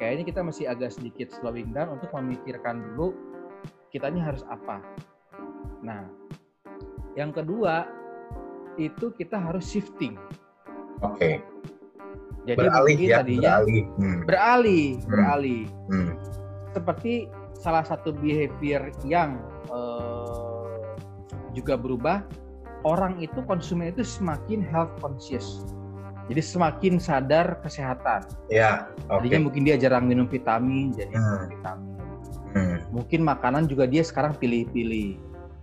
[0.01, 3.13] kayaknya kita masih agak sedikit slowing down untuk memikirkan dulu
[3.93, 4.81] kitanya harus apa
[5.85, 6.09] nah
[7.21, 7.85] yang kedua
[8.81, 10.17] itu kita harus shifting
[11.05, 11.45] Oke.
[12.49, 13.83] jadi Beralih ya, tadinya beralih.
[14.01, 14.21] Hmm.
[14.25, 15.11] beralih Hmm.
[15.13, 16.13] beralih Hmm.
[16.73, 17.15] seperti
[17.61, 19.37] salah satu behavior yang
[19.69, 20.52] eh,
[21.53, 22.25] juga berubah
[22.83, 25.62] orang itu konsumen itu semakin health conscious
[26.31, 31.23] jadi semakin sadar kesehatan Ya, tadinya mungkin dia jarang minum vitamin jadi Hmm.
[31.23, 31.91] minum vitamin
[32.53, 32.77] Hmm.
[32.93, 35.17] mungkin makanan juga dia sekarang pilih-pilih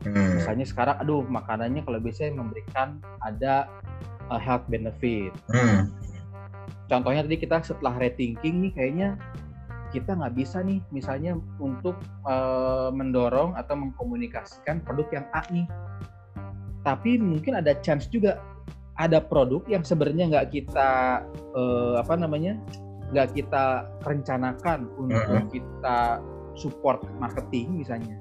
[0.07, 0.39] Hmm.
[0.39, 3.67] misalnya sekarang aduh makanannya kalau biasanya memberikan ada
[4.31, 5.91] uh, health benefit Hmm.
[6.87, 9.09] contohnya tadi kita setelah rethinking nih kayaknya
[9.89, 15.67] kita nggak bisa nih misalnya untuk eh, mendorong atau mengkomunikasikan produk yang A nih
[16.81, 18.39] tapi mungkin ada chance juga
[18.95, 20.89] ada produk yang sebenarnya nggak kita
[21.53, 22.55] eh, apa namanya
[23.09, 23.63] nggak kita
[24.03, 25.49] rencanakan untuk Mhm.
[25.49, 26.21] kita
[26.53, 28.15] support marketing misalnya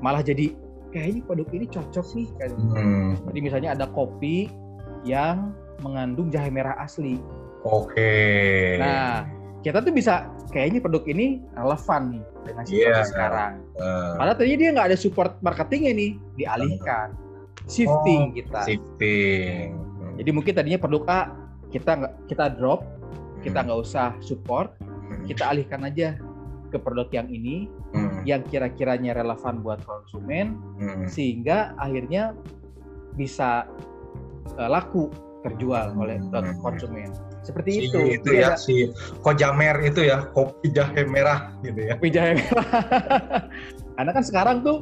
[0.00, 0.52] malah jadi
[0.90, 3.10] kayaknya produk ini cocok nih kan Hmm.
[3.30, 4.50] jadi misalnya ada kopi
[5.06, 7.16] yang mengandung jahe merah asli
[7.60, 8.80] Oke.
[8.80, 9.28] Nah,
[9.60, 13.04] kita tuh bisa kayaknya produk ini relevan nih dengan situasi Iya.
[13.06, 13.52] sekarang.
[13.76, 17.08] Eh, Padahal tadinya dia nggak ada support marketingnya nih, dialihkan,
[17.68, 18.60] shifting kita.
[18.64, 19.76] Oh, shifting.
[19.76, 20.14] Hmm.
[20.16, 21.20] Jadi mungkin tadinya produk A
[21.70, 22.80] kita nggak kita drop,
[23.44, 23.66] kita Hmm.
[23.68, 25.28] nggak usah support, hmm.
[25.28, 26.16] kita alihkan aja
[26.70, 28.22] ke produk yang ini hmm.
[28.24, 31.10] yang kira-kiranya relevan buat konsumen hmm.
[31.10, 32.32] sehingga akhirnya
[33.18, 33.66] bisa
[34.54, 35.10] uh, laku
[35.42, 36.62] terjual oleh hmm.
[36.62, 37.10] konsumen
[37.42, 38.00] seperti si, itu.
[38.20, 38.92] Itu ya, si
[39.24, 41.94] kojamer itu ya, kopi jahe merah gitu ya.
[41.96, 42.70] Kopi jahe merah.
[43.96, 44.78] Karena kan sekarang tuh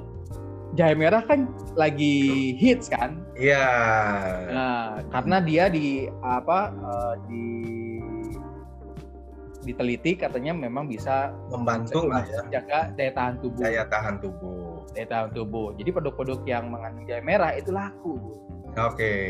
[0.79, 3.19] jahe merah kan lagi hits kan.
[3.39, 3.67] Iya.
[4.51, 7.47] Nah, karena dia di apa uh, di
[9.67, 13.61] diteliti katanya memang bisa membantu lah ya jaga daya tahan tubuh.
[13.61, 14.87] Daya tahan tubuh.
[14.95, 15.67] Daya tahan tubuh.
[15.77, 18.48] Jadi produk-produk yang mengandung jahe merah itu laku.
[18.77, 18.97] Oke.
[18.99, 19.29] Okay.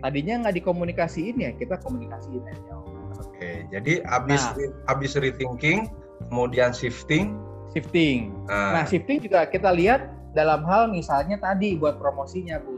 [0.00, 2.72] Tadinya nggak dikomunikasiin ya, kita komunikasiin aja.
[3.20, 3.56] Oke, okay.
[3.68, 5.92] jadi abis nah, abis rethinking,
[6.32, 7.36] kemudian shifting.
[7.76, 8.34] Shifting.
[8.50, 8.80] Nah.
[8.80, 12.74] nah, shifting juga kita lihat dalam hal misalnya tadi buat promosinya, Bu.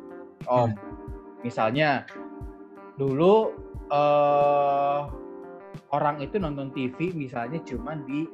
[0.51, 0.69] Om.
[0.69, 0.73] Hmm.
[1.47, 2.05] Misalnya
[3.01, 3.55] dulu
[3.89, 5.09] uh,
[5.95, 8.29] orang itu nonton TV misalnya cuma di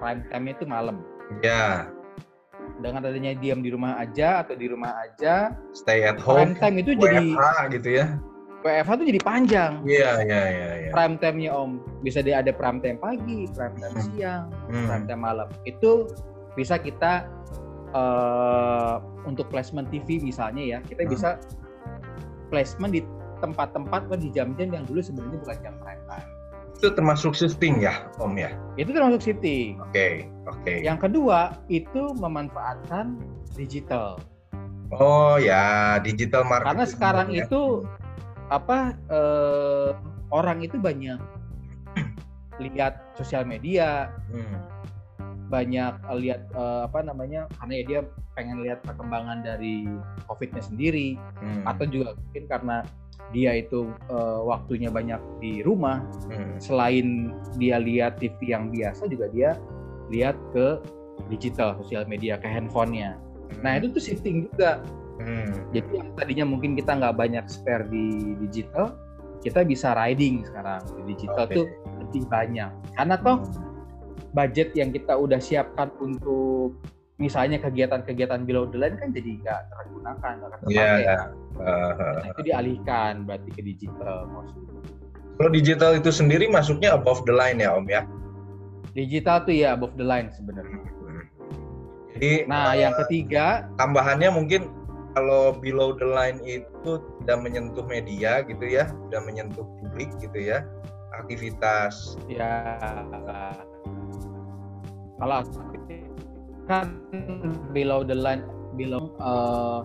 [0.00, 1.04] prime time itu malam.
[1.40, 1.88] Ya
[2.80, 6.76] dengan adanya diam di rumah aja atau di rumah aja stay at home prime time
[6.80, 8.06] itu WFH jadi gitu ya
[8.62, 10.90] WFH itu jadi panjang iya iya iya ya.
[10.94, 14.04] prime time-nya om bisa dia ada prime time pagi prime time hmm.
[14.14, 14.86] siang hmm.
[14.88, 16.08] prime time malam itu
[16.54, 17.26] bisa kita
[17.92, 21.10] uh, untuk placement TV misalnya ya kita hmm.
[21.12, 21.28] bisa
[22.48, 23.02] placement di
[23.42, 26.28] tempat-tempat di jam-jam yang dulu sebenarnya bukan jam prime time
[26.82, 28.50] itu termasuk shifting ya, Om ya?
[28.74, 29.78] Itu termasuk shifting.
[29.78, 30.14] Oke, okay,
[30.50, 30.58] oke.
[30.66, 30.82] Okay.
[30.82, 33.22] Yang kedua itu memanfaatkan
[33.54, 34.18] digital.
[34.90, 36.74] Oh ya, digital marketing.
[36.74, 37.46] Karena sekarang ya.
[37.46, 37.86] itu
[38.50, 39.94] apa eh,
[40.34, 41.22] orang itu banyak
[42.66, 44.58] lihat sosial media, hmm.
[45.54, 48.00] banyak lihat eh, apa namanya karena ya dia
[48.34, 49.86] pengen lihat perkembangan dari
[50.26, 51.62] COVID-nya sendiri, hmm.
[51.62, 52.82] atau juga mungkin karena
[53.30, 56.58] dia itu uh, waktunya banyak di rumah, hmm.
[56.60, 59.56] selain dia lihat TV yang biasa juga dia
[60.12, 60.82] lihat ke
[61.32, 63.16] digital sosial media ke handphonenya.
[63.16, 63.60] Hmm.
[63.64, 64.82] Nah itu tuh shifting juga.
[65.22, 65.70] Hmm.
[65.70, 68.98] Jadi yang tadinya mungkin kita nggak banyak spare di digital,
[69.40, 71.56] kita bisa riding sekarang di digital okay.
[71.56, 71.66] tuh
[72.04, 72.70] lebih banyak.
[72.98, 74.34] Karena toh hmm.
[74.36, 76.76] budget yang kita udah siapkan untuk
[77.22, 80.74] misalnya kegiatan-kegiatan below the line kan jadi nggak tergunakan, nggak terpakai.
[80.74, 81.22] Yeah, yeah.
[81.54, 84.82] Uh, nah, itu dialihkan berarti ke digital maksudnya.
[85.38, 88.02] Kalau digital itu sendiri masuknya above the line ya Om ya?
[88.98, 90.82] Digital tuh ya above the line sebenarnya.
[92.12, 94.68] Jadi, nah uh, yang ketiga tambahannya mungkin
[95.14, 100.64] kalau below the line itu tidak menyentuh media gitu ya, tidak menyentuh publik gitu ya,
[101.16, 102.16] aktivitas.
[102.28, 102.74] Ya.
[105.20, 105.44] Kalau
[106.72, 106.86] kan
[107.76, 108.40] below the line
[108.80, 109.84] below uh,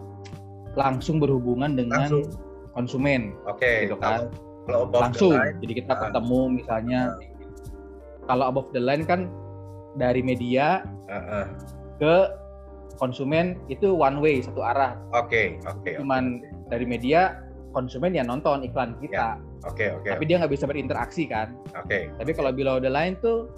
[0.80, 2.24] langsung berhubungan dengan langsung.
[2.72, 3.88] konsumen oke okay.
[3.88, 4.32] gitu kan
[4.68, 7.36] kalau langsung line, jadi kita uh, ketemu misalnya uh,
[8.32, 9.28] kalau above the line kan
[10.00, 11.46] dari media uh, uh.
[12.00, 12.16] ke
[12.96, 16.72] konsumen itu one way satu arah oke okay, oke okay, cuman okay.
[16.72, 17.44] dari media
[17.76, 19.96] konsumen ya nonton iklan kita oke yeah.
[19.96, 20.30] oke okay, tapi okay.
[20.32, 22.10] dia nggak bisa berinteraksi kan oke okay.
[22.16, 23.52] tapi kalau below the line tuh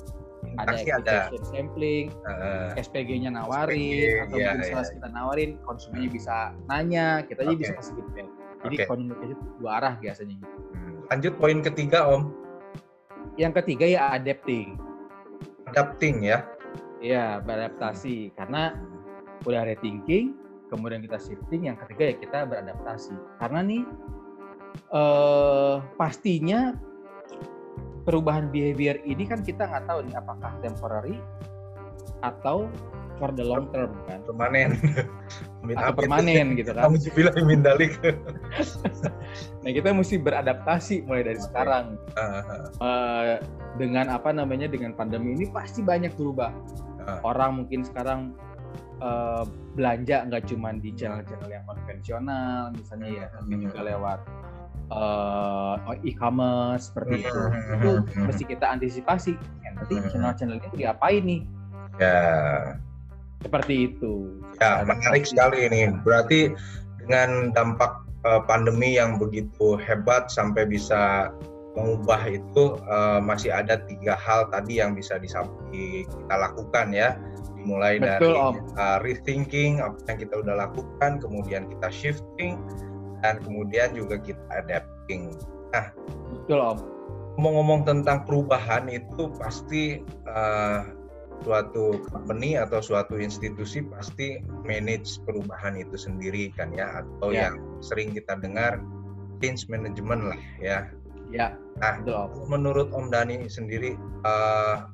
[0.59, 1.47] ada application ada.
[1.51, 4.93] sampling, uh, SPG-nya nawarin, SPG, atau iya, mungkin iya.
[4.95, 6.35] kita nawarin, konsumennya bisa
[6.67, 7.59] nanya, kita aja okay.
[7.63, 8.27] bisa kasih feedback.
[8.59, 8.87] Jadi okay.
[8.87, 10.35] komunikasi dua arah biasanya.
[10.75, 10.99] Hmm.
[11.07, 12.23] Lanjut poin ketiga Om.
[13.39, 14.75] Yang ketiga ya adapting.
[15.71, 16.43] Adapting ya?
[16.99, 18.35] Iya, beradaptasi.
[18.35, 18.75] Karena
[19.47, 20.35] udah rethinking,
[20.67, 23.15] kemudian kita shifting, yang ketiga ya kita beradaptasi.
[23.39, 23.83] Karena nih
[24.91, 26.75] eh, pastinya
[28.09, 31.21] perubahan behavior ini kan kita nggak tahu nih apakah temporary
[32.25, 32.65] atau
[33.21, 34.25] for the long term kan?
[34.25, 34.73] Permanen.
[35.77, 36.89] Atau permanen gitu kan?
[36.89, 37.93] Kamu bilang mindalik
[39.61, 41.99] nah kita mesti beradaptasi mulai dari sekarang.
[42.81, 43.37] Uh,
[43.77, 46.49] dengan apa namanya dengan pandemi ini pasti banyak berubah.
[46.99, 47.21] Uh.
[47.23, 48.35] orang mungkin sekarang
[48.99, 54.19] uh, belanja nggak cuma di channel-channel yang konvensional misalnya ya tapi juga lewat
[54.91, 57.41] uh, e-commerce seperti itu.
[57.77, 59.33] itu mesti kita antisipasi.
[59.65, 61.41] Ya, nanti channel-channel ini diapain nih?
[62.01, 62.21] Ya.
[63.39, 64.43] Seperti itu.
[64.59, 65.95] Ya menarik sekali ini.
[66.03, 66.51] Berarti
[66.99, 71.31] dengan dampak uh, pandemi yang begitu hebat sampai bisa
[71.77, 77.15] mengubah itu uh, masih ada tiga hal tadi yang bisa disampaikan kita lakukan ya.
[77.55, 82.55] Dimulai Betul, dari Uh, rethinking apa yang kita udah lakukan kemudian kita shifting
[83.21, 85.35] dan kemudian juga kita adapting.
[85.75, 85.91] Nah,
[86.33, 86.77] betul Om.
[87.39, 90.83] Ngomong-ngomong tentang perubahan itu pasti uh,
[91.39, 97.47] suatu company atau suatu institusi pasti manage perubahan itu sendiri kan ya atau ya.
[97.47, 98.83] yang sering kita dengar
[99.39, 100.79] change management lah ya.
[101.29, 101.55] Ya.
[101.79, 102.47] Nah, betul, Om.
[102.49, 103.95] menurut Om Dani sendiri
[104.27, 104.89] uh,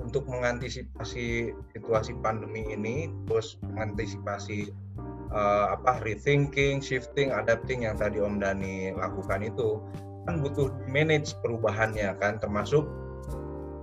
[0.00, 4.72] untuk mengantisipasi situasi pandemi ini, terus mengantisipasi
[5.32, 9.80] uh, apa rethinking, shifting, adapting yang tadi Om Dani lakukan itu
[10.28, 12.86] kan butuh manage perubahannya kan, termasuk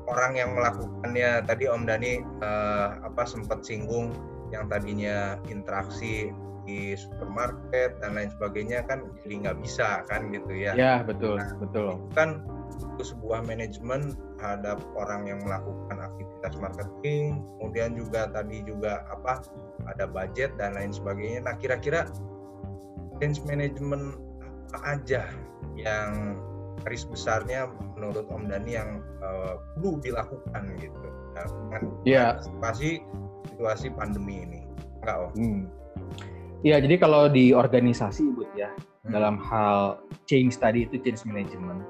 [0.08, 1.44] orang yang melakukannya.
[1.44, 4.16] Tadi Om Dani uh, apa sempat singgung
[4.50, 6.34] yang tadinya interaksi
[6.70, 10.78] di supermarket dan lain sebagainya kan jadi nggak bisa kan gitu ya.
[10.78, 11.98] Ya betul nah, betul.
[12.14, 12.46] kan
[13.04, 19.44] sebuah manajemen terhadap orang yang melakukan aktivitas marketing, kemudian juga tadi juga apa
[19.88, 21.44] ada budget dan lain sebagainya.
[21.44, 22.08] Nah kira-kira
[23.20, 24.15] change management
[24.70, 25.24] apa aja
[25.76, 26.39] yang
[26.86, 32.39] garis besarnya menurut Om Dani yang uh, perlu dilakukan gitu nah, dengan yeah.
[32.39, 33.04] situasi
[33.52, 34.60] situasi pandemi ini
[35.04, 35.32] enggak Om?
[35.36, 35.63] Hmm.
[36.60, 38.68] Iya, jadi kalau di organisasi, Bud ya,
[39.08, 39.15] hmm.
[39.15, 41.88] dalam hal change tadi itu change management,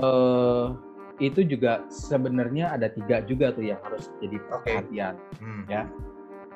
[0.00, 0.74] uh,
[1.20, 5.44] itu juga sebenarnya ada tiga juga tuh yang harus jadi perhatian, okay.
[5.44, 5.64] hmm.
[5.68, 5.82] ya.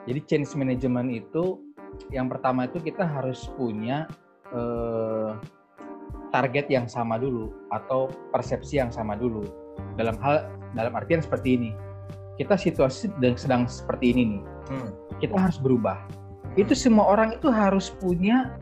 [0.05, 1.61] Jadi change management itu
[2.13, 4.09] yang pertama itu kita harus punya
[4.53, 5.37] uh,
[6.33, 9.45] target yang sama dulu atau persepsi yang sama dulu.
[9.97, 11.71] Dalam hal dalam artian seperti ini,
[12.37, 14.91] kita situasi sedang, sedang seperti ini nih, hmm.
[15.23, 16.01] kita harus berubah
[16.55, 18.55] itu semua orang itu harus punya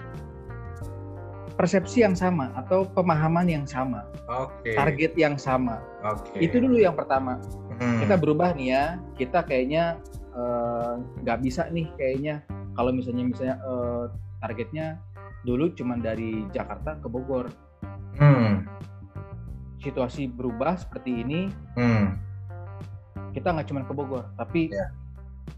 [1.54, 4.74] persepsi yang sama atau pemahaman yang sama, okay.
[4.74, 5.80] target yang sama.
[6.02, 6.48] Okay.
[6.50, 7.38] Itu dulu yang pertama.
[7.78, 8.00] Hmm.
[8.02, 8.84] Kita berubah nih ya.
[9.16, 10.00] Kita kayaknya
[10.34, 10.92] eh,
[11.24, 14.08] nggak uh, bisa nih kayaknya kalau misalnya misalnya uh,
[14.40, 14.96] targetnya
[15.44, 17.52] dulu cuma dari Jakarta ke Bogor.
[18.16, 18.66] Hmm.
[19.82, 21.50] Situasi berubah seperti ini.
[21.76, 22.16] Hmm.
[23.32, 24.92] Kita nggak cuma ke Bogor, tapi yeah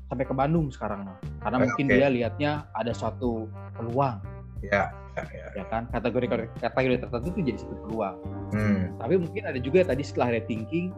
[0.08, 1.08] sampai ke Bandung sekarang
[1.42, 1.64] karena okay.
[1.66, 4.20] mungkin dia lihatnya ada suatu peluang
[4.62, 4.84] ya ya,
[5.30, 5.46] ya.
[5.54, 5.86] ya kan?
[5.90, 6.26] Kategori
[6.58, 8.18] kategori tertentu itu jadi satu peluang.
[8.54, 8.94] Hmm.
[9.02, 10.94] tapi mungkin ada juga tadi setelah rethinking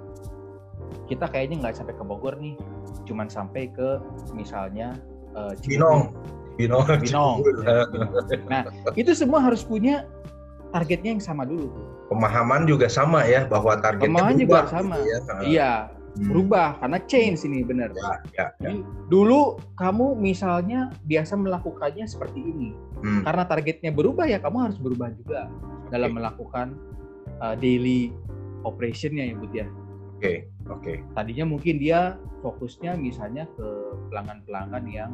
[1.09, 2.57] kita kayaknya nggak sampai ke Bogor nih.
[3.09, 4.03] Cuman sampai ke
[4.37, 4.99] misalnya
[5.33, 6.13] uh, Binong.
[6.61, 6.85] Binong.
[7.01, 7.37] Binong.
[8.51, 10.05] Nah itu semua harus punya
[10.75, 11.73] targetnya yang sama dulu.
[12.13, 14.97] Pemahaman juga sama ya bahwa targetnya pemahaman juga sama.
[15.01, 15.19] gitu ya.
[15.47, 15.73] iya.
[15.73, 15.96] hmm.
[16.17, 17.93] Berubah karena change ini benar.
[17.93, 18.71] Ya, ya, ya.
[19.13, 22.73] dulu kamu misalnya biasa melakukannya seperti ini,
[23.05, 23.23] hmm.
[23.29, 25.93] karena targetnya berubah ya kamu harus berubah juga okay.
[25.93, 26.67] dalam melakukan
[27.45, 28.13] uh, daily
[28.65, 29.69] operationnya ya Bud ya.
[30.17, 30.37] Oke, okay.
[30.73, 30.81] oke.
[30.81, 30.97] Okay.
[31.13, 33.69] Tadinya mungkin dia fokusnya misalnya ke
[34.09, 35.13] pelanggan-pelanggan yang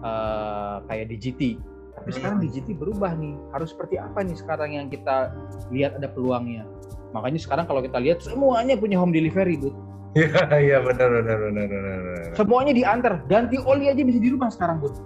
[0.00, 1.60] uh, kayak DGT.
[1.96, 2.16] Tapi hmm.
[2.16, 3.36] sekarang DGT berubah nih.
[3.52, 5.36] Harus seperti apa nih sekarang yang kita
[5.68, 6.64] lihat ada peluangnya.
[7.12, 9.76] Makanya sekarang kalau kita lihat semuanya punya home delivery, Bud.
[10.16, 12.32] Iya, iya benar benar benar benar.
[12.32, 14.96] Semuanya diantar, ganti oli aja bisa di rumah sekarang, Bud.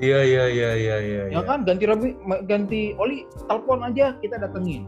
[0.00, 1.22] Iya iya iya iya iya.
[1.32, 2.12] Ya kan ganti robi,
[2.44, 4.84] ganti oli, telepon aja kita datengin.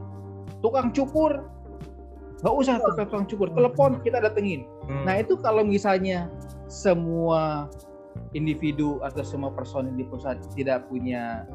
[0.61, 1.49] Tukang cukur
[2.43, 4.67] nggak usah tuh tukang cukur, telepon kita datengin.
[4.91, 5.07] Hmm.
[5.09, 6.29] Nah itu kalau misalnya
[6.67, 7.71] semua
[8.37, 11.47] individu atau semua personil di pusat tidak punya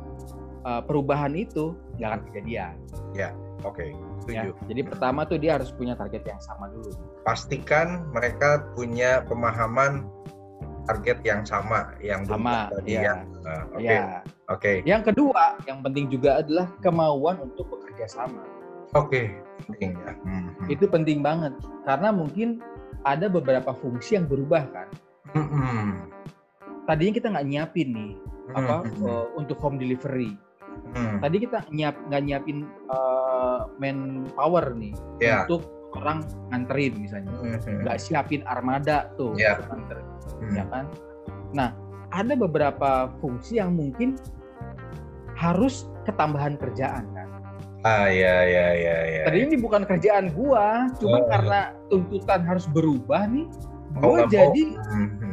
[0.64, 2.80] uh, perubahan itu, jangan kejadian.
[3.14, 3.80] Ya, oke.
[3.80, 3.90] Okay.
[4.28, 6.92] Ya, jadi pertama tuh dia harus punya target yang sama dulu.
[7.24, 10.06] Pastikan mereka punya pemahaman
[10.88, 13.24] target yang sama yang sama tadi ya.
[13.24, 13.48] Oke.
[13.48, 13.84] Uh, Oke.
[13.84, 14.00] Okay.
[14.48, 14.76] Okay.
[14.88, 18.40] Yang kedua, yang penting juga adalah kemauan untuk bekerja sama.
[18.96, 19.26] Oke, okay.
[19.68, 20.12] penting ya.
[20.24, 20.48] Hmm.
[20.72, 21.52] Itu penting banget
[21.84, 22.64] karena mungkin
[23.04, 24.88] ada beberapa fungsi yang berubah kan.
[25.36, 26.08] Hmm.
[26.88, 28.56] Tadinya kita nggak nyiapin nih hmm.
[28.56, 30.40] apa uh, untuk home delivery.
[30.98, 31.18] Hmm.
[31.22, 35.46] Tadi kita nyiap nggak nyiapin uh, manpower nih yeah.
[35.46, 37.86] untuk orang nganterin misalnya, hmm.
[37.86, 39.58] nggak siapin armada tuh yeah.
[39.58, 40.08] untuk nganterin,
[40.42, 40.56] hmm.
[40.58, 40.86] ya kan?
[41.54, 41.70] Nah,
[42.12, 44.18] ada beberapa fungsi yang mungkin
[45.38, 47.28] harus ketambahan kerjaan kan.
[47.86, 49.24] Ah ya ya ya ya.
[49.30, 53.46] Tadi ini bukan kerjaan gua, cuma oh, karena tuntutan harus berubah nih,
[54.02, 55.27] gua oh, jadi hmm.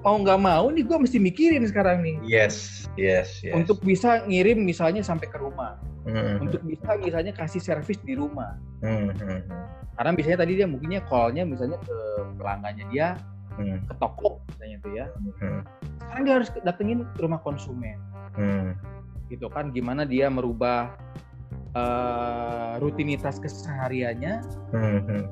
[0.00, 2.16] Mau nggak mau nih gua mesti mikirin sekarang nih.
[2.24, 3.54] Yes yes yes.
[3.56, 5.76] Untuk bisa ngirim misalnya sampai ke rumah,
[6.08, 6.44] hmm.
[6.44, 8.56] untuk bisa misalnya kasih servis di rumah.
[8.80, 9.12] Hmm.
[9.96, 11.96] Karena biasanya tadi dia mungkinnya callnya misalnya ke
[12.40, 13.16] pelanggannya dia,
[13.60, 13.84] hmm.
[13.86, 15.06] ke toko misalnya tuh ya.
[15.40, 15.60] Hmm.
[16.00, 18.00] Sekarang dia harus datengin rumah konsumen.
[18.34, 18.72] Hmm
[19.30, 20.90] gitu kan gimana dia merubah
[21.78, 24.42] uh, rutinitas kesehariannya
[24.74, 25.22] hmm.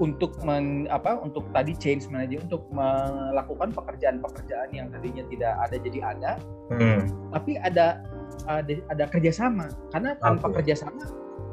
[0.00, 5.98] Untuk men, apa untuk tadi change management untuk melakukan pekerjaan-pekerjaan yang tadinya tidak ada jadi
[6.00, 6.32] ada
[6.72, 7.00] hmm.
[7.34, 8.00] tapi ada
[8.48, 10.54] ada ada kerjasama karena tanpa okay.
[10.64, 11.04] kerjasama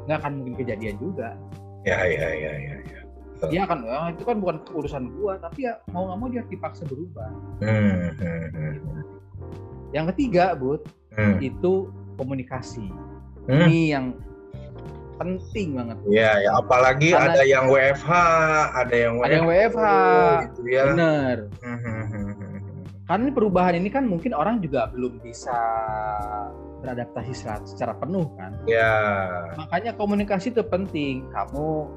[0.08, 1.36] nggak akan mungkin kejadian juga
[1.84, 3.00] ya ya ya ya, ya.
[3.48, 6.84] Iya kan, ya, itu kan bukan urusan gua, tapi ya mau nggak mau dia dipaksa
[6.84, 7.32] berubah.
[7.64, 8.12] Hmm.
[8.20, 8.74] hmm, hmm.
[9.96, 10.84] Yang ketiga, Bud,
[11.16, 11.40] hmm.
[11.40, 11.88] itu
[12.20, 12.84] komunikasi.
[13.48, 13.64] Hmm.
[13.64, 14.04] Ini yang
[15.20, 15.96] penting banget.
[16.08, 18.10] Iya, ya apalagi Karena, ada yang WFH,
[18.72, 19.86] ada yang WFH, ada yang WFH,
[20.48, 20.84] gitu ya.
[20.96, 21.36] Bener.
[23.08, 25.52] Karena perubahan ini kan mungkin orang juga belum bisa
[26.80, 28.56] beradaptasi secara, secara penuh kan.
[28.64, 28.96] Ya.
[29.60, 31.28] Makanya komunikasi itu penting.
[31.34, 31.90] Kamu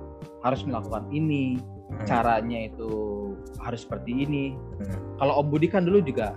[0.43, 2.03] harus melakukan ini, hmm.
[2.03, 2.91] caranya itu
[3.63, 4.57] harus seperti ini.
[4.83, 4.99] Hmm.
[5.23, 6.35] Kalau Om Budi kan dulu juga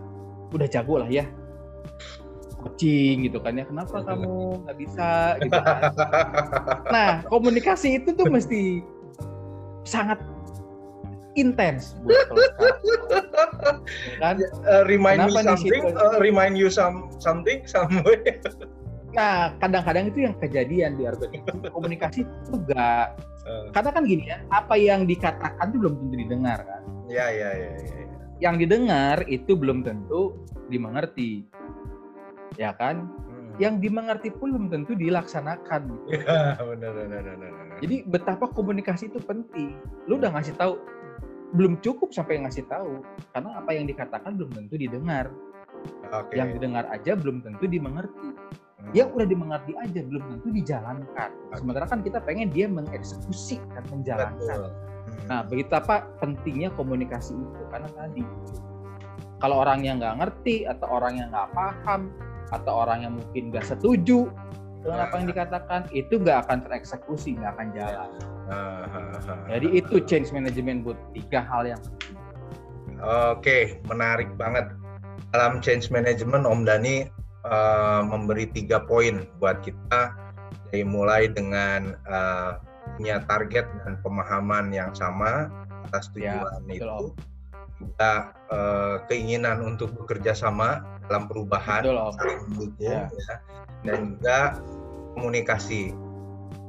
[0.54, 1.26] udah jago lah ya
[2.66, 3.64] coaching gitu kan ya.
[3.70, 5.82] Kenapa kamu nggak bisa gitu kan?
[6.90, 8.82] Nah komunikasi itu tuh mesti
[9.86, 10.18] sangat
[11.36, 12.24] intens ya
[14.18, 14.36] kan?
[14.66, 15.82] Uh, remind kenapa me something?
[15.94, 18.40] uh, remind you some something somewhere?
[19.14, 23.14] Nah kadang-kadang itu yang kejadian di organisasi komunikasi itu enggak
[23.46, 23.68] uh.
[23.70, 26.82] karena kan gini ya apa yang dikatakan itu belum tentu didengar kan?
[27.06, 28.04] Ya ya ya, ya, ya.
[28.42, 30.34] yang didengar itu belum tentu
[30.66, 31.46] dimengerti
[32.54, 33.58] ya kan hmm.
[33.58, 37.76] yang dimengerti pun belum tentu dilaksanakan ya benar, benar, benar, benar.
[37.82, 39.74] jadi betapa komunikasi itu penting
[40.06, 40.78] lu udah ngasih tahu
[41.54, 45.30] belum cukup sampai ngasih tahu karena apa yang dikatakan belum tentu didengar
[46.10, 46.42] okay.
[46.42, 48.92] yang didengar aja belum tentu dimengerti hmm.
[48.92, 51.56] yang udah dimengerti aja belum tentu dijalankan okay.
[51.58, 55.26] sementara kan kita pengen dia mengeksekusi dan menjalankan hmm.
[55.30, 58.22] nah betapa pentingnya komunikasi itu karena tadi
[59.38, 62.10] kalau orang yang nggak ngerti atau orang yang nggak paham
[62.54, 64.30] atau orang yang mungkin nggak setuju
[64.86, 68.10] dengan apa yang dikatakan itu nggak akan tereksekusi nggak akan jalan.
[69.50, 71.82] Jadi itu change management buat tiga hal yang
[73.02, 74.70] oke menarik banget.
[75.34, 77.10] Dalam change management Om Dani
[77.44, 80.14] uh, memberi tiga poin buat kita
[80.70, 82.62] dari mulai dengan uh,
[82.96, 85.50] punya target dan pemahaman yang sama
[85.90, 86.98] atas ya, tujuan ya, itu
[87.80, 93.06] juga uh, keinginan untuk bekerja sama dalam perubahan saling mendukung ya.
[93.06, 93.34] ya
[93.86, 94.40] dan juga
[95.14, 95.94] komunikasi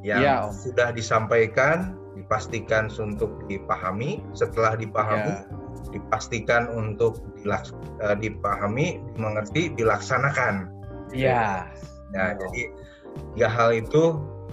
[0.05, 5.47] yang ya, sudah disampaikan dipastikan untuk dipahami setelah dipahami ya.
[5.93, 10.70] dipastikan untuk dilaks uh, dipahami dimengerti dilaksanakan
[11.14, 11.66] ya
[12.14, 12.47] ya oh.
[12.47, 12.62] jadi
[13.34, 14.03] tiga hal itu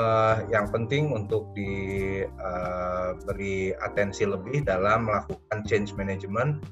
[0.01, 2.37] uh, yang penting untuk diberi
[3.75, 6.63] uh, atensi lebih dalam melakukan change management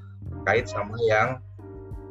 [0.48, 1.38] kait sama yang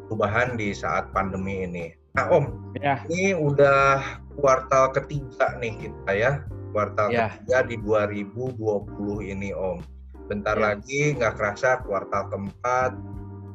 [0.08, 1.96] perubahan di saat pandemi ini.
[2.16, 3.00] Nah Om, ya.
[3.08, 4.04] ini udah
[4.36, 6.32] kuartal ketiga nih kita ya,
[6.76, 7.32] kuartal ya.
[7.40, 9.80] ketiga di 2020 ini Om.
[10.28, 10.76] Bentar ya.
[10.76, 12.92] lagi nggak kerasa kuartal keempat,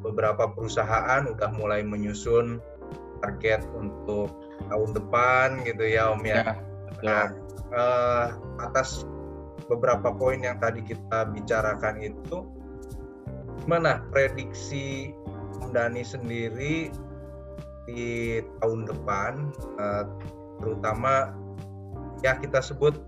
[0.01, 2.61] beberapa perusahaan udah mulai menyusun
[3.21, 4.33] target untuk
[4.73, 6.41] tahun depan gitu ya Om ya.
[6.41, 7.33] ya nah,
[7.75, 8.27] eh,
[8.63, 9.05] atas
[9.67, 12.47] beberapa poin yang tadi kita bicarakan itu,
[13.67, 15.11] mana prediksi
[15.75, 16.95] Dani sendiri
[17.87, 20.05] di tahun depan uh,
[20.59, 21.33] terutama
[22.21, 22.99] ya kita sebut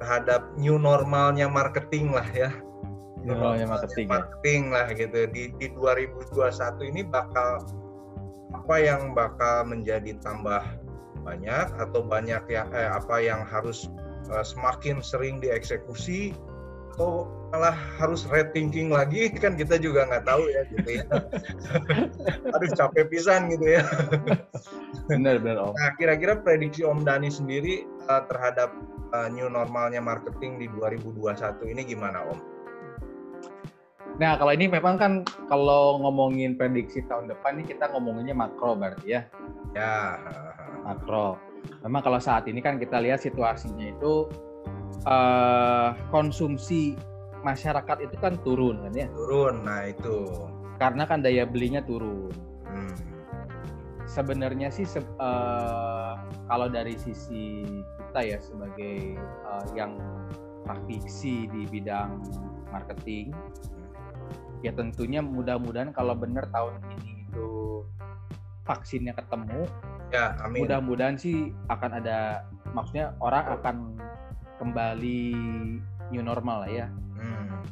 [0.00, 2.50] terhadap new normalnya marketing lah ya.
[3.22, 4.74] New normalnya marketing, marketing ya.
[4.74, 5.18] lah gitu.
[5.30, 7.62] Di di 2021 ini bakal
[8.52, 10.60] apa yang bakal menjadi tambah
[11.22, 13.88] banyak atau banyak yang eh, apa yang harus
[14.30, 16.36] uh, semakin sering dieksekusi
[16.92, 19.32] atau malah harus rethinking lagi?
[19.42, 21.04] Kan kita juga nggak tahu ya gitu ya.
[22.54, 23.82] Harus capek pisan gitu ya.
[25.10, 25.72] Benar benar om.
[25.74, 28.70] Nah kira-kira prediksi om Dani sendiri uh, terhadap
[29.16, 32.38] uh, new normalnya marketing di 2021 ini gimana om?
[34.20, 35.12] Nah, kalau ini memang kan
[35.48, 39.20] kalau ngomongin prediksi tahun depan ini kita ngomonginnya makro berarti ya.
[39.72, 40.20] Ya.
[40.82, 41.38] Makro.
[41.86, 44.26] Memang kalau saat ini kan kita lihat situasinya itu
[45.06, 46.98] uh, konsumsi
[47.42, 50.46] masyarakat itu kan turun kan ya turun nah itu
[50.78, 52.30] karena kan daya belinya turun
[52.70, 52.94] hmm.
[54.06, 56.14] sebenarnya sih se uh,
[56.46, 57.66] kalau dari sisi
[58.10, 59.98] kita ya sebagai uh, yang
[60.62, 62.22] praktisi di bidang
[62.70, 63.34] marketing
[64.62, 67.11] ya tentunya mudah-mudahan kalau benar tahun ini
[68.62, 69.66] vaksinnya ketemu
[70.14, 73.76] ya amin mudah-mudahan sih akan ada maksudnya orang akan
[74.60, 75.34] kembali
[76.12, 76.86] new normal lah ya
[77.22, 77.62] Hmm.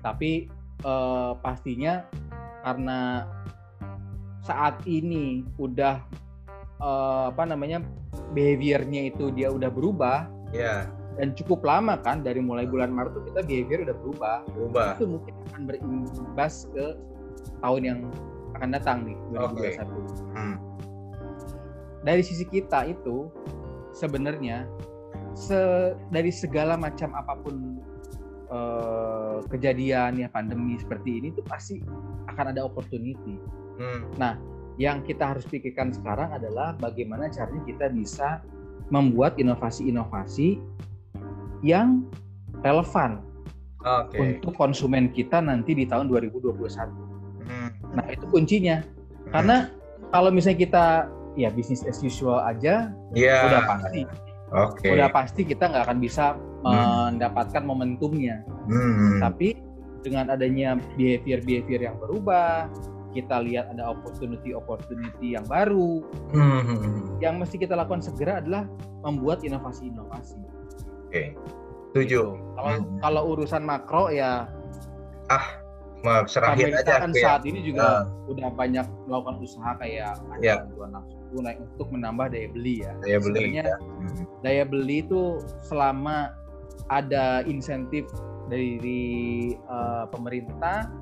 [0.00, 0.48] Tapi
[0.82, 2.04] uh, pastinya
[2.64, 3.28] karena
[4.44, 6.00] saat ini udah
[6.80, 7.84] uh, apa namanya
[8.32, 10.28] behaviornya itu dia udah berubah.
[10.56, 10.88] Yeah.
[11.14, 14.36] Dan cukup lama kan dari mulai bulan Maret itu kita behavior udah berubah.
[14.50, 14.90] Berubah.
[14.98, 16.98] Itu mungkin akan berimbas ke
[17.62, 18.00] tahun yang
[18.54, 19.58] akan datang nih 2021.
[19.58, 19.74] Okay.
[20.34, 20.56] Hmm.
[22.04, 23.28] Dari sisi kita itu
[23.94, 24.68] sebenarnya
[25.34, 27.82] se dari segala macam apa pun
[28.50, 31.82] uh, kejadian ya pandemi seperti ini tuh pasti
[32.30, 33.38] akan ada opportunity.
[33.78, 34.06] Hmm.
[34.18, 34.38] Nah,
[34.78, 38.42] yang kita harus pikirkan sekarang adalah bagaimana caranya kita bisa
[38.90, 40.60] membuat inovasi-inovasi
[41.64, 42.04] yang
[42.60, 43.24] relevan
[43.80, 44.16] Oke.
[44.20, 47.13] untuk konsumen kita nanti di tahun 2021.
[47.94, 48.02] Hmm.
[48.02, 48.82] Nah, itu kuncinya.
[49.30, 49.70] Karena
[50.10, 50.84] kalau misalnya kita
[51.34, 53.36] ya bisnis as usual aja ya.
[53.50, 54.00] udah pasti
[54.54, 54.86] Oke.
[54.94, 56.34] udah pasti kita nggak akan bisa
[56.64, 57.18] Hmm.
[57.18, 58.40] mendapatkan momentumnya.
[58.66, 59.20] Hmm.
[59.20, 59.58] Tapi
[60.00, 62.72] dengan adanya behavior-behavior yang berubah,
[63.12, 66.00] kita lihat ada opportunity-opportunity yang baru.
[66.32, 67.20] Hmm.
[67.20, 68.64] Yang mesti kita lakukan segera adalah
[69.04, 70.40] membuat inovasi-inovasi.
[71.08, 71.36] Oke.
[71.92, 72.34] Setuju.
[72.34, 72.54] Gitu.
[72.56, 72.96] Kalau Hmm.
[72.98, 74.48] kalau urusan makro ya
[76.26, 77.22] Serahin aja pemerintah kan ya.
[77.24, 78.00] saat ini juga Ah.
[78.28, 80.60] udah banyak melakukan usaha kayak Ya.
[80.60, 82.92] bantuan langsung tunai untuk menambah daya beli ya.
[83.00, 83.40] Daya beli.
[83.40, 83.76] Sebenarnya ya.
[83.80, 84.24] Hmm.
[84.40, 85.22] daya beli itu
[85.62, 86.16] selama
[86.86, 88.04] ada insentif
[88.46, 89.02] dari
[89.66, 90.92] uh, pemerintah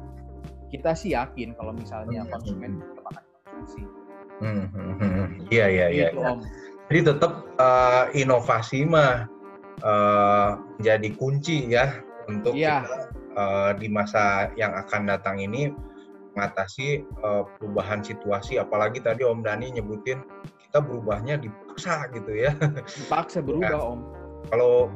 [0.68, 2.32] kita sih yakin kalau misalnya Hmm.
[2.32, 3.82] konsumen tetap akan konsumsi.
[4.38, 5.26] Hmm, hmm, hmm.
[5.50, 6.06] Iya iya iya.
[6.10, 6.38] Gitu, Om.
[6.88, 9.24] Jadi tetap eh, inovasi mah
[9.78, 12.82] eh, menjadi kunci ya untuk Iya.
[12.82, 12.96] kita
[13.36, 15.72] eh, di masa yang akan datang ini
[16.36, 18.56] mengatasi eh, perubahan situasi.
[18.60, 20.24] Apalagi tadi Om Dani nyebutin
[20.68, 22.52] kita berubahnya dipaksa gitu ya.
[23.06, 24.00] Dipaksa berubah Om.
[24.52, 24.88] Kalau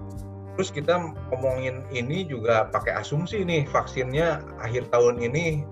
[0.56, 5.68] terus kita ngomongin ini juga pakai asumsi nih vaksinnya akhir tahun ini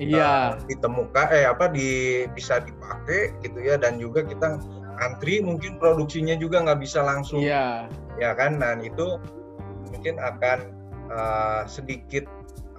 [0.00, 0.56] Iya.
[0.72, 4.56] ditemukan eh apa di bisa dipakai gitu ya dan juga kita
[5.04, 7.92] antri mungkin produksinya juga nggak bisa langsung Iya.
[8.16, 9.20] ya kan dan itu
[9.92, 10.72] mungkin akan
[11.12, 12.24] uh, sedikit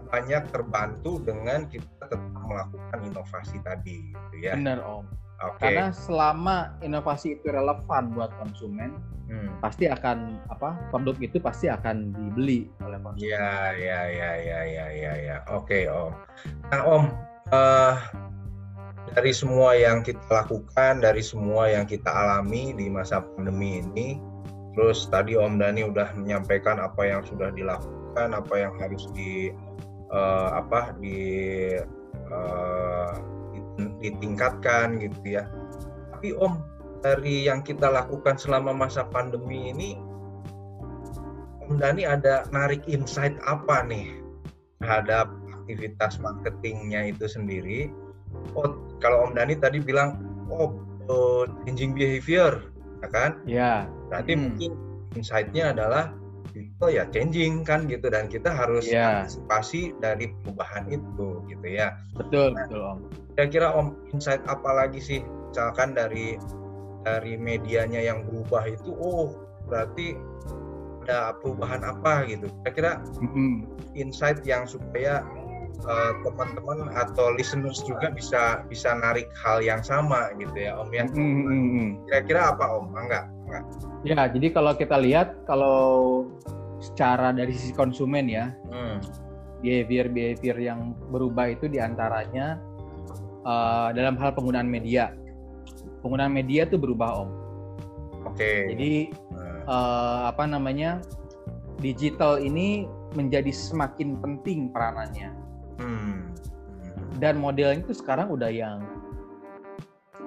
[0.10, 5.06] banyak terbantu dengan kita tetap melakukan inovasi tadi gitu ya Benar Om.
[5.42, 9.56] oke Karena selama inovasi itu relevan buat konsumen, Hmm.
[9.64, 13.24] pasti akan apa produk itu pasti akan dibeli oleh konsumen.
[13.24, 16.12] ya ya ya ya ya ya ya oke om
[16.70, 17.04] nah om
[17.50, 17.96] eh,
[19.16, 24.20] dari semua yang kita lakukan dari semua yang kita alami di masa pandemi ini
[24.76, 29.50] terus tadi om Dani udah menyampaikan apa yang sudah dilakukan apa yang harus di
[30.14, 31.20] eh, apa di
[33.74, 35.50] di- ditingkatkan gitu ya
[36.14, 36.62] tapi om
[37.04, 40.00] dari yang kita lakukan selama masa pandemi ini
[41.64, 44.20] Om Dani ada narik insight apa nih
[44.84, 45.32] terhadap
[45.64, 47.88] aktivitas marketingnya itu sendiri?
[48.52, 50.20] Oh, kalau Om Dani tadi bilang,
[50.52, 50.76] oh,
[51.08, 52.68] eh, changing behavior,
[53.00, 53.32] ya kan?
[53.48, 53.88] Ya.
[54.12, 54.42] Berarti Hmm.
[54.52, 54.72] mungkin
[55.16, 56.12] insight-nya adalah
[56.54, 59.26] people ya changing kan gitu dan kita harus Iya.
[59.26, 61.98] antisipasi dari perubahan itu gitu ya.
[62.14, 63.00] Betul, betul Om.
[63.34, 66.38] Kira-kira Om insight apa lagi sih misalkan dari
[67.04, 69.36] dari medianya yang berubah itu oh
[69.68, 70.16] berarti
[71.04, 72.48] ada perubahan apa gitu.
[72.64, 73.68] Kira-kira Mm-mm.
[73.98, 75.20] insight yang supaya
[75.84, 81.04] uh, teman-teman atau listeners juga bisa bisa narik hal yang sama gitu ya Om ya.
[81.12, 81.90] Mm, mm, mm.
[82.08, 82.96] Kira-kira apa Om?
[82.96, 83.66] Enggak, enggak.
[84.02, 85.78] Ya, jadi kalau kita lihat kalau
[86.82, 88.98] secara dari sisi konsumen ya, Hmm.
[89.64, 92.60] behavior-behavior yang berubah itu di antaranya
[93.48, 95.16] uh, dalam hal penggunaan media.
[96.04, 97.30] Penggunaan media itu berubah om.
[98.28, 98.76] Oke.
[98.76, 101.00] Jadi Nah, uh, apa namanya
[101.80, 102.84] digital ini
[103.16, 105.32] menjadi semakin penting peranannya.
[105.80, 106.18] hmm.
[107.24, 108.84] Dan modelnya itu sekarang udah yang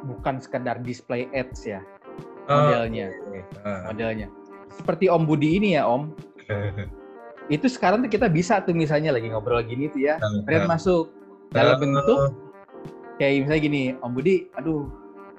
[0.06, 1.82] bukan sekedar display ads ya
[2.46, 3.06] modelnya
[3.90, 4.28] modelnya
[4.72, 6.12] seperti Om Budi ini ya Om
[7.54, 11.10] itu sekarang tuh kita bisa tuh misalnya lagi ngobrol gini tuh ya ternyata masuk
[11.50, 12.34] dalam bentuk
[13.18, 14.90] kayak misalnya gini Om Budi aduh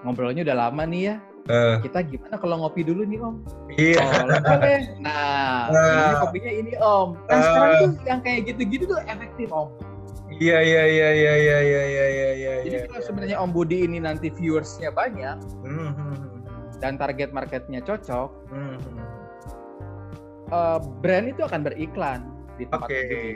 [0.03, 1.79] ngobrolnya udah lama nih ya Uh.
[1.79, 3.35] Kita gimana kalau ngopi dulu nih Om?
[3.79, 4.03] Iya.
[4.03, 4.27] Oh.
[4.99, 5.95] Nah, uh.
[5.95, 7.09] ini kopinya ini Om.
[7.23, 7.43] Kan uh.
[7.47, 9.71] sekarang tuh yang kayak gitu-gitu tuh efektif Om.
[10.43, 12.53] Iya iya iya iya iya iya iya iya.
[12.67, 16.26] Jadi kalau sebenarnya Om Budi ini nanti viewersnya banyak, mm -hmm
[16.77, 18.77] dan target marketnya cocok, hmm,
[20.53, 22.19] eh, brand itu akan beriklan
[22.57, 22.89] di tempat.
[22.89, 23.33] Om Budi.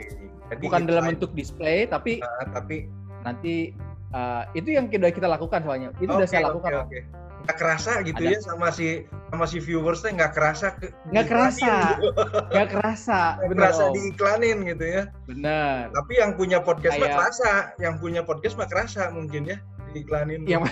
[0.52, 2.84] Jadi Bukan dalam bentuk display, tapi ah, tapi
[3.24, 3.72] nanti
[4.12, 6.84] uh, itu yang sudah kita lakukan soalnya itu udah Oke, saya lakukan Om.
[6.86, 7.00] oke.
[7.42, 8.30] Nggak kerasa gitu Ada.
[8.30, 9.02] ya sama si
[9.34, 11.74] sama si viewersnya nggak kerasa ke, nggak kerasa
[12.54, 13.94] nggak kerasa Nggak bener kerasa Om.
[13.98, 15.02] diiklanin gitu ya.
[15.26, 19.58] bener Tapi yang punya podcast mah kerasa, yang punya podcast mah kerasa mungkin ya
[19.92, 20.40] diiklanin.
[20.44, 20.64] yang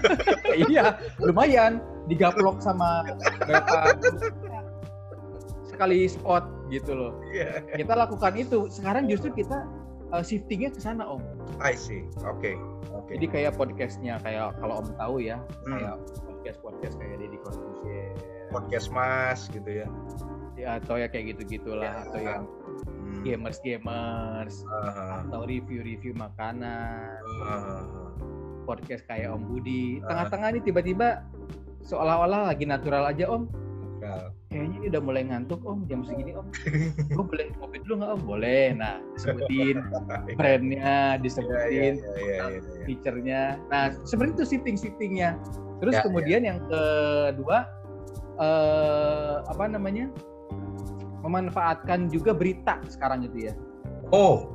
[0.68, 3.04] iya lumayan digaplok sama
[3.40, 3.96] berapa
[5.64, 7.60] sekali spot gitu loh Iya.
[7.74, 9.66] kita lakukan itu sekarang justru kita
[10.10, 11.22] uh, shiftingnya ke sana om
[11.60, 12.06] I see.
[12.24, 12.54] Oke.
[12.94, 13.18] Oke.
[13.18, 15.36] jadi kayak podcastnya kayak kalau om tahu ya
[15.66, 15.76] Hmm.
[15.76, 15.94] kayak
[16.24, 18.14] podcast podcast kayak Deddy Corbuzier
[18.48, 19.88] podcast Mas gitu ya.
[20.54, 22.02] ya atau ya kayak gitu gitulah Ya.
[22.06, 22.42] atau yang
[22.94, 23.22] Hmm.
[23.26, 27.82] gamers gamers Ah, atau review-review makanan, ah,
[28.64, 30.00] podcast kayak Om Budi.
[30.02, 30.08] Ah.
[30.10, 31.08] Tengah-tengah ini tiba-tiba
[31.84, 33.44] seolah-olah lagi natural aja Om.
[34.52, 36.44] kayaknya ini udah mulai ngantuk om jam segini om
[37.16, 39.80] gue boleh ngopi dulu nggak om boleh nah disebutin
[40.38, 42.84] brandnya disebutin Iya, iya, iya, iya, iya.
[42.84, 43.40] feature-nya
[43.72, 45.40] nah seperti itu shifting shiftingnya
[45.80, 47.64] terus Ya, kemudian yang kedua
[48.36, 50.12] eh, apa namanya
[51.24, 53.54] memanfaatkan juga berita sekarang itu ya
[54.12, 54.52] Oh,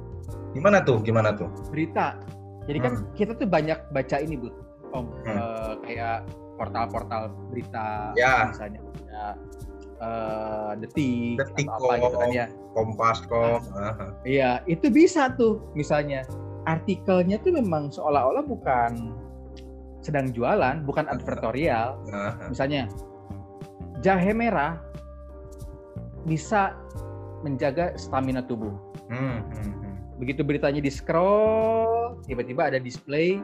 [0.53, 1.01] gimana tuh?
[1.01, 1.49] Gimana tuh?
[1.73, 2.21] berita
[2.69, 3.05] jadi kan Hmm.
[3.17, 4.53] kita tuh banyak baca ini bu
[4.93, 5.33] om Hmm.
[5.33, 6.17] eh, kayak
[6.55, 8.47] portal-portal berita Ya.
[8.47, 9.33] misalnya kayak
[9.99, 13.59] eh, detik, Detik atau apa gitu kan ya Kompas.com.
[13.75, 14.05] aha.
[14.23, 16.23] Iya, itu bisa tuh misalnya
[16.63, 19.11] artikelnya tuh memang seolah-olah bukan
[19.99, 21.99] sedang jualan, bukan advertorial.
[22.47, 22.87] Misalnya
[23.99, 24.79] jahe merah
[26.23, 26.79] bisa
[27.41, 28.71] menjaga stamina tubuh.
[29.11, 29.78] Hmm, hmm.
[30.19, 33.39] Begitu beritanya di scroll, tiba-tiba ada display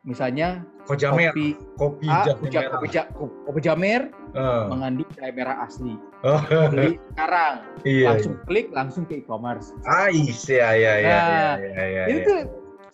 [0.00, 1.46] misalnya Kojamer, kopi
[1.76, 2.70] kopi A, jahe kopi, merah.
[2.72, 3.10] kopi, ja-
[3.44, 4.02] kopi jamer
[4.32, 4.64] Eh.
[4.66, 5.92] mengandung jahe merah asli.
[6.24, 6.40] Oh,
[6.72, 7.54] Beli sekarang,
[7.84, 8.06] iya.
[8.10, 9.76] langsung klik langsung ke e-commerce.
[9.84, 12.24] Ais, ya, ya, ya, Nah, ya, ya, ya, itu ya.
[12.24, 12.40] tuh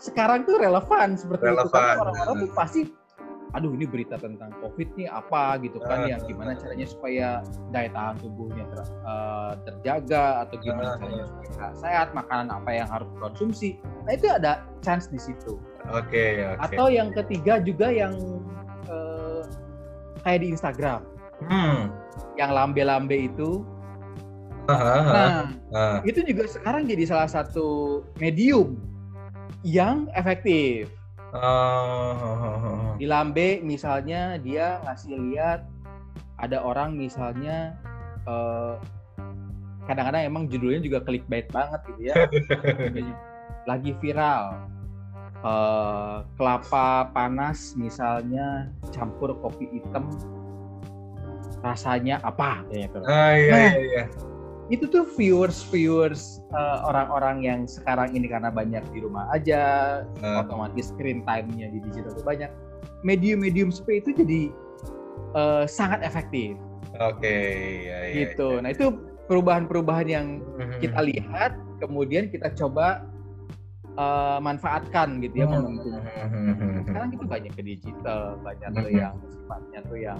[0.03, 1.71] sekarang tuh relevan seperti itu Relevan.
[1.73, 2.81] karena orang-orang tuh pasti
[3.55, 6.11] aduh ini berita tentang covid nih apa gitu kan Ah.
[6.11, 7.29] yang gimana caranya supaya
[7.71, 10.63] daya tahan tubuhnya ter- eh, terjaga atau Ah.
[10.63, 14.53] gimana caranya supaya sehat makanan apa yang harus dikonsumsi nah itu ada
[14.83, 15.57] chance di situ
[15.89, 16.61] Oke, oke.
[16.61, 18.13] atau yang ketiga juga yang
[18.85, 19.43] eh,
[20.21, 21.01] kayak di Instagram
[21.47, 21.95] Hmm.
[22.37, 23.63] yang lambe-lambe itu
[24.65, 26.01] nah aha.
[26.03, 28.81] itu juga sekarang jadi salah satu medium
[29.61, 30.89] yang efektif
[31.35, 35.67] Oh, di Lambe misalnya dia ngasih lihat
[36.39, 37.75] ada orang misalnya
[38.23, 38.75] eh,
[39.91, 42.15] kadang-kadang emang judulnya juga clickbait banget gitu ya
[43.71, 44.63] lagi viral
[45.45, 50.09] Eh, kelapa panas misalnya campur kopi hitam
[51.61, 53.05] rasanya apa gitu.
[53.05, 53.61] Ah, iya, Nah.
[53.77, 54.05] iya, iya.
[54.73, 59.63] Itu tuh viewers viewers eh, orang-orang yang sekarang ini karena banyak di rumah aja
[60.25, 62.51] Ah, otomatis screen time-nya di digital itu banyak.
[63.05, 64.41] Medium-medium seperti itu jadi
[65.37, 66.57] eh, sangat efektif
[66.95, 67.27] Oke,
[67.85, 68.15] iya, iya.
[68.23, 68.63] gitu.
[68.63, 68.87] Nah, itu
[69.27, 70.79] perubahan-perubahan yang Mhm.
[70.79, 71.53] kita lihat
[71.83, 73.05] kemudian kita coba
[73.95, 75.55] eh, manfaatkan gitu ya Hmm.
[75.71, 76.03] momentum.
[76.03, 76.83] Mhm.
[76.83, 78.99] Sekarang itu banyak ke digital, banyak tuh Mhm.
[78.99, 80.19] yang sifatnya tuh yang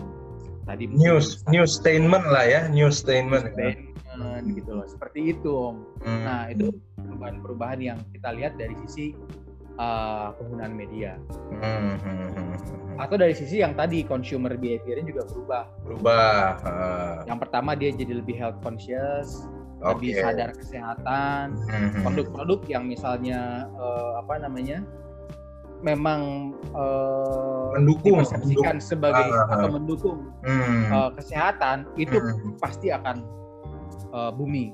[0.65, 3.53] tadi News, news statement lah ya, news statement.
[3.53, 3.95] statement
[4.55, 4.87] gitu loh.
[4.87, 5.77] Seperti itu, Om.
[6.05, 6.23] Hmm.
[6.25, 9.15] Nah, itu perubahan-perubahan yang kita lihat dari sisi
[9.75, 11.19] eh, penggunaan media.
[11.51, 12.97] Hmm, hmm, hmm, hmm.
[13.03, 15.65] atau dari sisi yang tadi consumer behavior juga berubah.
[15.83, 16.43] berubah.
[16.63, 19.51] ah, Yang pertama dia jadi lebih health conscious,
[19.83, 20.23] lebih Oke.
[20.23, 21.59] sadar kesehatan.
[21.67, 22.03] Hmm, hmm.
[22.07, 24.87] Produk-produk yang misalnya eh, apa namanya
[25.85, 29.53] memang eh, Mendukung, dipersepsikan sebagai ah.
[29.53, 32.57] atau mendukung Hmm, eh, kesehatan itu hmm.
[32.59, 33.21] pasti akan
[34.17, 34.73] eh, booming.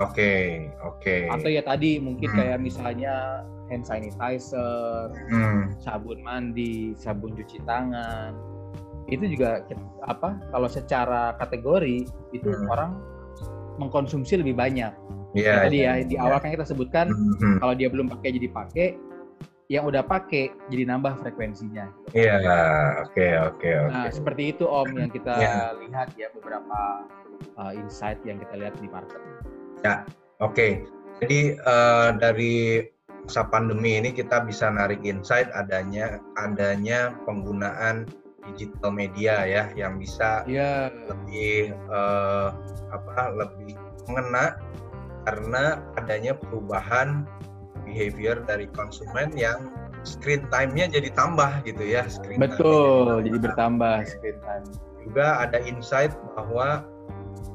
[0.00, 1.28] Oke, oke.
[1.28, 2.38] Atau ya tadi mungkin Hmm.
[2.38, 8.32] kayak misalnya hand sanitizer, Hmm, sabun mandi, sabun cuci tangan.
[9.10, 9.66] Itu juga
[10.06, 12.70] apa kalau secara kategori itu Hmm.
[12.70, 12.90] orang
[13.82, 14.92] mengkonsumsi lebih banyak.
[15.32, 15.64] Iya.
[15.64, 16.28] Tadi ya iya, di iya.
[16.28, 17.56] awal kan kita sebutkan Hmm, hmm.
[17.64, 18.86] kalau dia belum pakai jadi pakai,
[19.72, 21.88] yang udah pakai jadi nambah frekuensinya.
[22.12, 22.36] Iya,
[23.08, 23.88] oke, oke, oke.
[23.88, 25.72] Nah, seperti itu Om yang kita Ya.
[25.80, 27.08] lihat ya beberapa
[27.56, 29.20] uh, insight yang kita lihat di market.
[30.42, 30.82] Oke,
[31.22, 32.82] jadi eh, dari
[33.22, 38.10] masa pandemi ini kita bisa narik insight adanya adanya penggunaan
[38.50, 42.48] digital media ya yang bisa Iya, lebih eh,
[42.90, 43.78] apa lebih
[44.10, 44.58] mengena
[45.22, 47.22] karena adanya perubahan
[47.84, 49.70] behavior dari konsumen yang
[50.02, 53.22] screen time-nya jadi tambah gitu ya screen betul.
[53.22, 53.42] jadi Jadi tambah.
[53.46, 54.66] bertambah screen time.
[55.02, 56.86] juga ada insight bahwa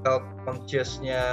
[0.03, 1.23] health conscious-nya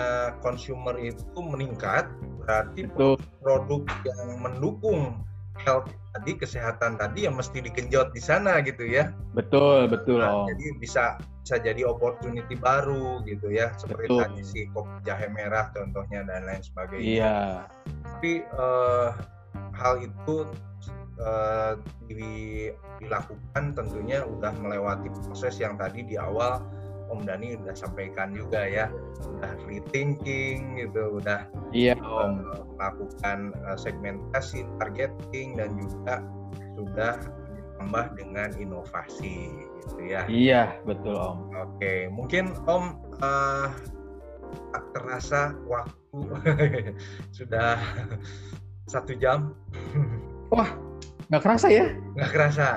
[0.43, 2.07] consumer itu meningkat
[2.43, 3.17] berarti Betul.
[3.41, 5.19] produk yang mendukung
[5.63, 10.51] health tadi kesehatan tadi yang mesti digenjot di sana gitu ya Betul, betul Nah, Om.
[10.51, 11.05] jadi bisa
[11.45, 14.21] bisa jadi opportunity baru gitu ya seperti Betul.
[14.25, 17.39] tadi si kopi jahe merah contohnya dan lain sebagainya Iya.
[18.03, 19.09] tapi eh,
[19.75, 20.37] hal itu
[22.11, 26.59] di- dilakukan tentunya udah melewati proses yang tadi di awal
[27.07, 28.89] Om Dani udah sampaikan juga ya
[29.21, 32.33] udah rethinking gitu udah Iya, Om.
[32.75, 36.23] melakukan eh, segmentasi targeting dan juga
[36.75, 37.15] sudah
[37.51, 39.51] ditambah dengan inovasi
[39.83, 41.39] gitu ya Iya, betul Om.
[41.55, 42.85] Oke, mungkin Om
[43.19, 43.69] eh,
[44.71, 46.19] tak terasa waktu
[47.37, 47.79] sudah
[48.87, 49.51] satu jam,
[51.25, 51.91] Nggak kerasa ya?
[52.15, 52.69] nggak kerasa.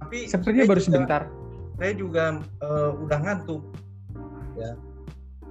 [0.00, 1.22] Tapi Sepertinya baru juga- sebentar.
[1.78, 2.24] Saya juga
[2.60, 3.62] eh, udah ngantuk.
[4.58, 4.72] ya.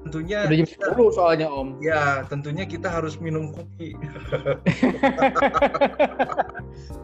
[0.01, 1.77] Tentunya udah jam 10 soalnya om.
[1.77, 3.93] Ya tentunya kita harus minum kopi.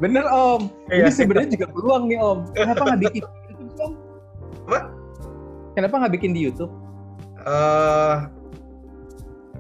[0.01, 0.69] Bener om.
[0.89, 1.05] Iya.
[1.05, 2.39] ini sebenarnya juga peluang nih om.
[2.57, 3.93] Kenapa nggak bikin di YouTube om?
[4.67, 4.79] Apa?
[5.77, 6.73] kenapa nggak bikin di YouTube?
[7.45, 8.15] Eh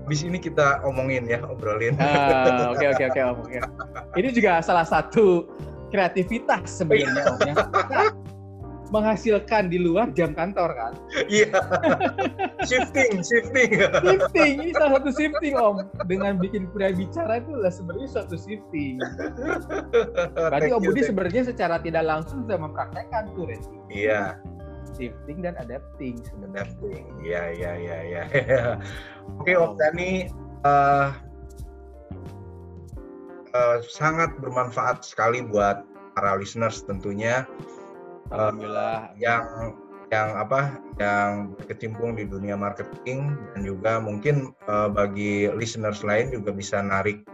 [0.07, 1.93] habis ini kita omongin ya obrolin.
[1.99, 3.37] Ah, oke oke oke om
[4.17, 5.45] ini juga salah satu
[5.93, 7.53] kreativitas sebenarnya om ya.
[7.53, 8.01] Kita
[8.89, 10.93] menghasilkan di luar jam kantor kan?
[11.27, 11.59] Iya.
[12.67, 13.79] Shifting shifting.
[14.03, 15.87] Shifting ini salah satu shifting om.
[16.07, 18.99] Dengan bikin pria bicara itu lah sebenarnya suatu shifting.
[20.35, 23.61] Berarti om Budi sebenarnya secara tidak langsung sudah mempraktekkan tuh Ren.
[23.91, 24.39] iya.
[24.95, 26.65] Shifting dan adapting sebenarnya.
[26.73, 28.23] Adapting iya iya iya iya.
[29.37, 30.25] Oke Om Dani
[30.65, 31.09] eh,
[33.53, 35.83] eh, sangat bermanfaat sekali buat
[36.17, 37.45] para listeners tentunya
[38.31, 39.75] alhamdulillah yang
[40.07, 46.55] yang apa yang berkecimpung di dunia marketing dan juga mungkin eh, bagi listeners lain juga
[46.55, 47.27] bisa narik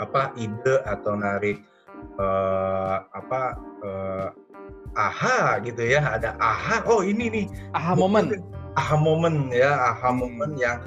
[0.00, 1.60] apa ide atau narik
[2.16, 3.40] eh, apa
[3.84, 4.28] eh,
[4.96, 7.46] aha gitu ya ada aha oh ini nih
[7.76, 8.40] aha momen
[8.80, 10.24] aha moment ya aha Hmm.
[10.24, 10.80] moment yang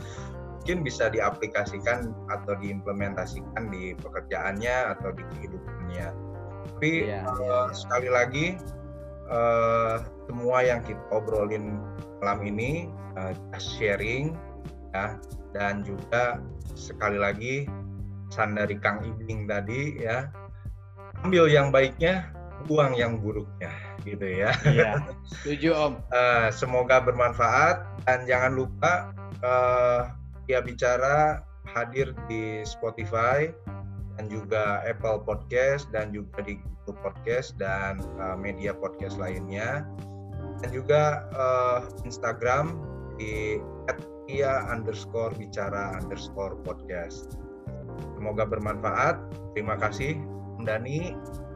[0.63, 6.07] mungkin bisa diaplikasikan atau diimplementasikan di pekerjaannya atau di kehidupannya
[6.63, 7.59] tapi eh, iya, iya.
[7.75, 8.45] sekali lagi
[9.33, 9.95] eh,
[10.29, 11.81] semua yang kita obrolin
[12.21, 12.87] malam ini
[13.51, 14.37] just sharing
[14.93, 15.17] ya.
[15.53, 16.41] Dan juga
[16.73, 17.69] sekali lagi
[18.29, 20.29] pesan dari Kang Ibing tadi ya.
[21.21, 22.33] Ambil yang baiknya
[22.65, 23.69] buang yang buruknya
[24.07, 24.51] gitu ya.
[24.65, 25.93] Iya setuju om.
[26.09, 27.85] Eh, semoga bermanfaat.
[28.07, 29.13] Dan jangan lupa
[29.43, 30.01] eh
[30.47, 33.47] dia bicara hadir di Spotify
[34.17, 39.87] dan juga Apple Podcast dan juga di Google Podcast dan eh, media podcast lainnya
[40.61, 42.77] dan juga eh, Instagram
[43.17, 43.57] di
[44.31, 47.35] @ia underscore bicara underscore podcast.
[48.15, 49.19] Semoga bermanfaat.
[49.53, 50.15] Terima kasih,
[50.57, 51.13] Om Dani.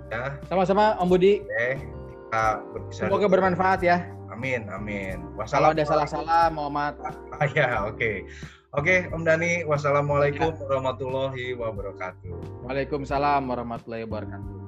[0.08, 1.76] Ya, sama-sama om Budi oke.
[2.28, 2.43] Kita
[2.95, 3.39] semoga dulu.
[3.39, 5.20] bermanfaat ya Amin, amin.
[5.51, 6.95] kalau ada salah-salah Muhammad
[7.39, 8.24] Ah, ya, oke.
[8.78, 12.61] Oke, Om Dani, wassalamualaikum warahmatullahi wabarakatuh.
[12.69, 14.66] Waalaikumsalam warahmatullahi wabarakatuh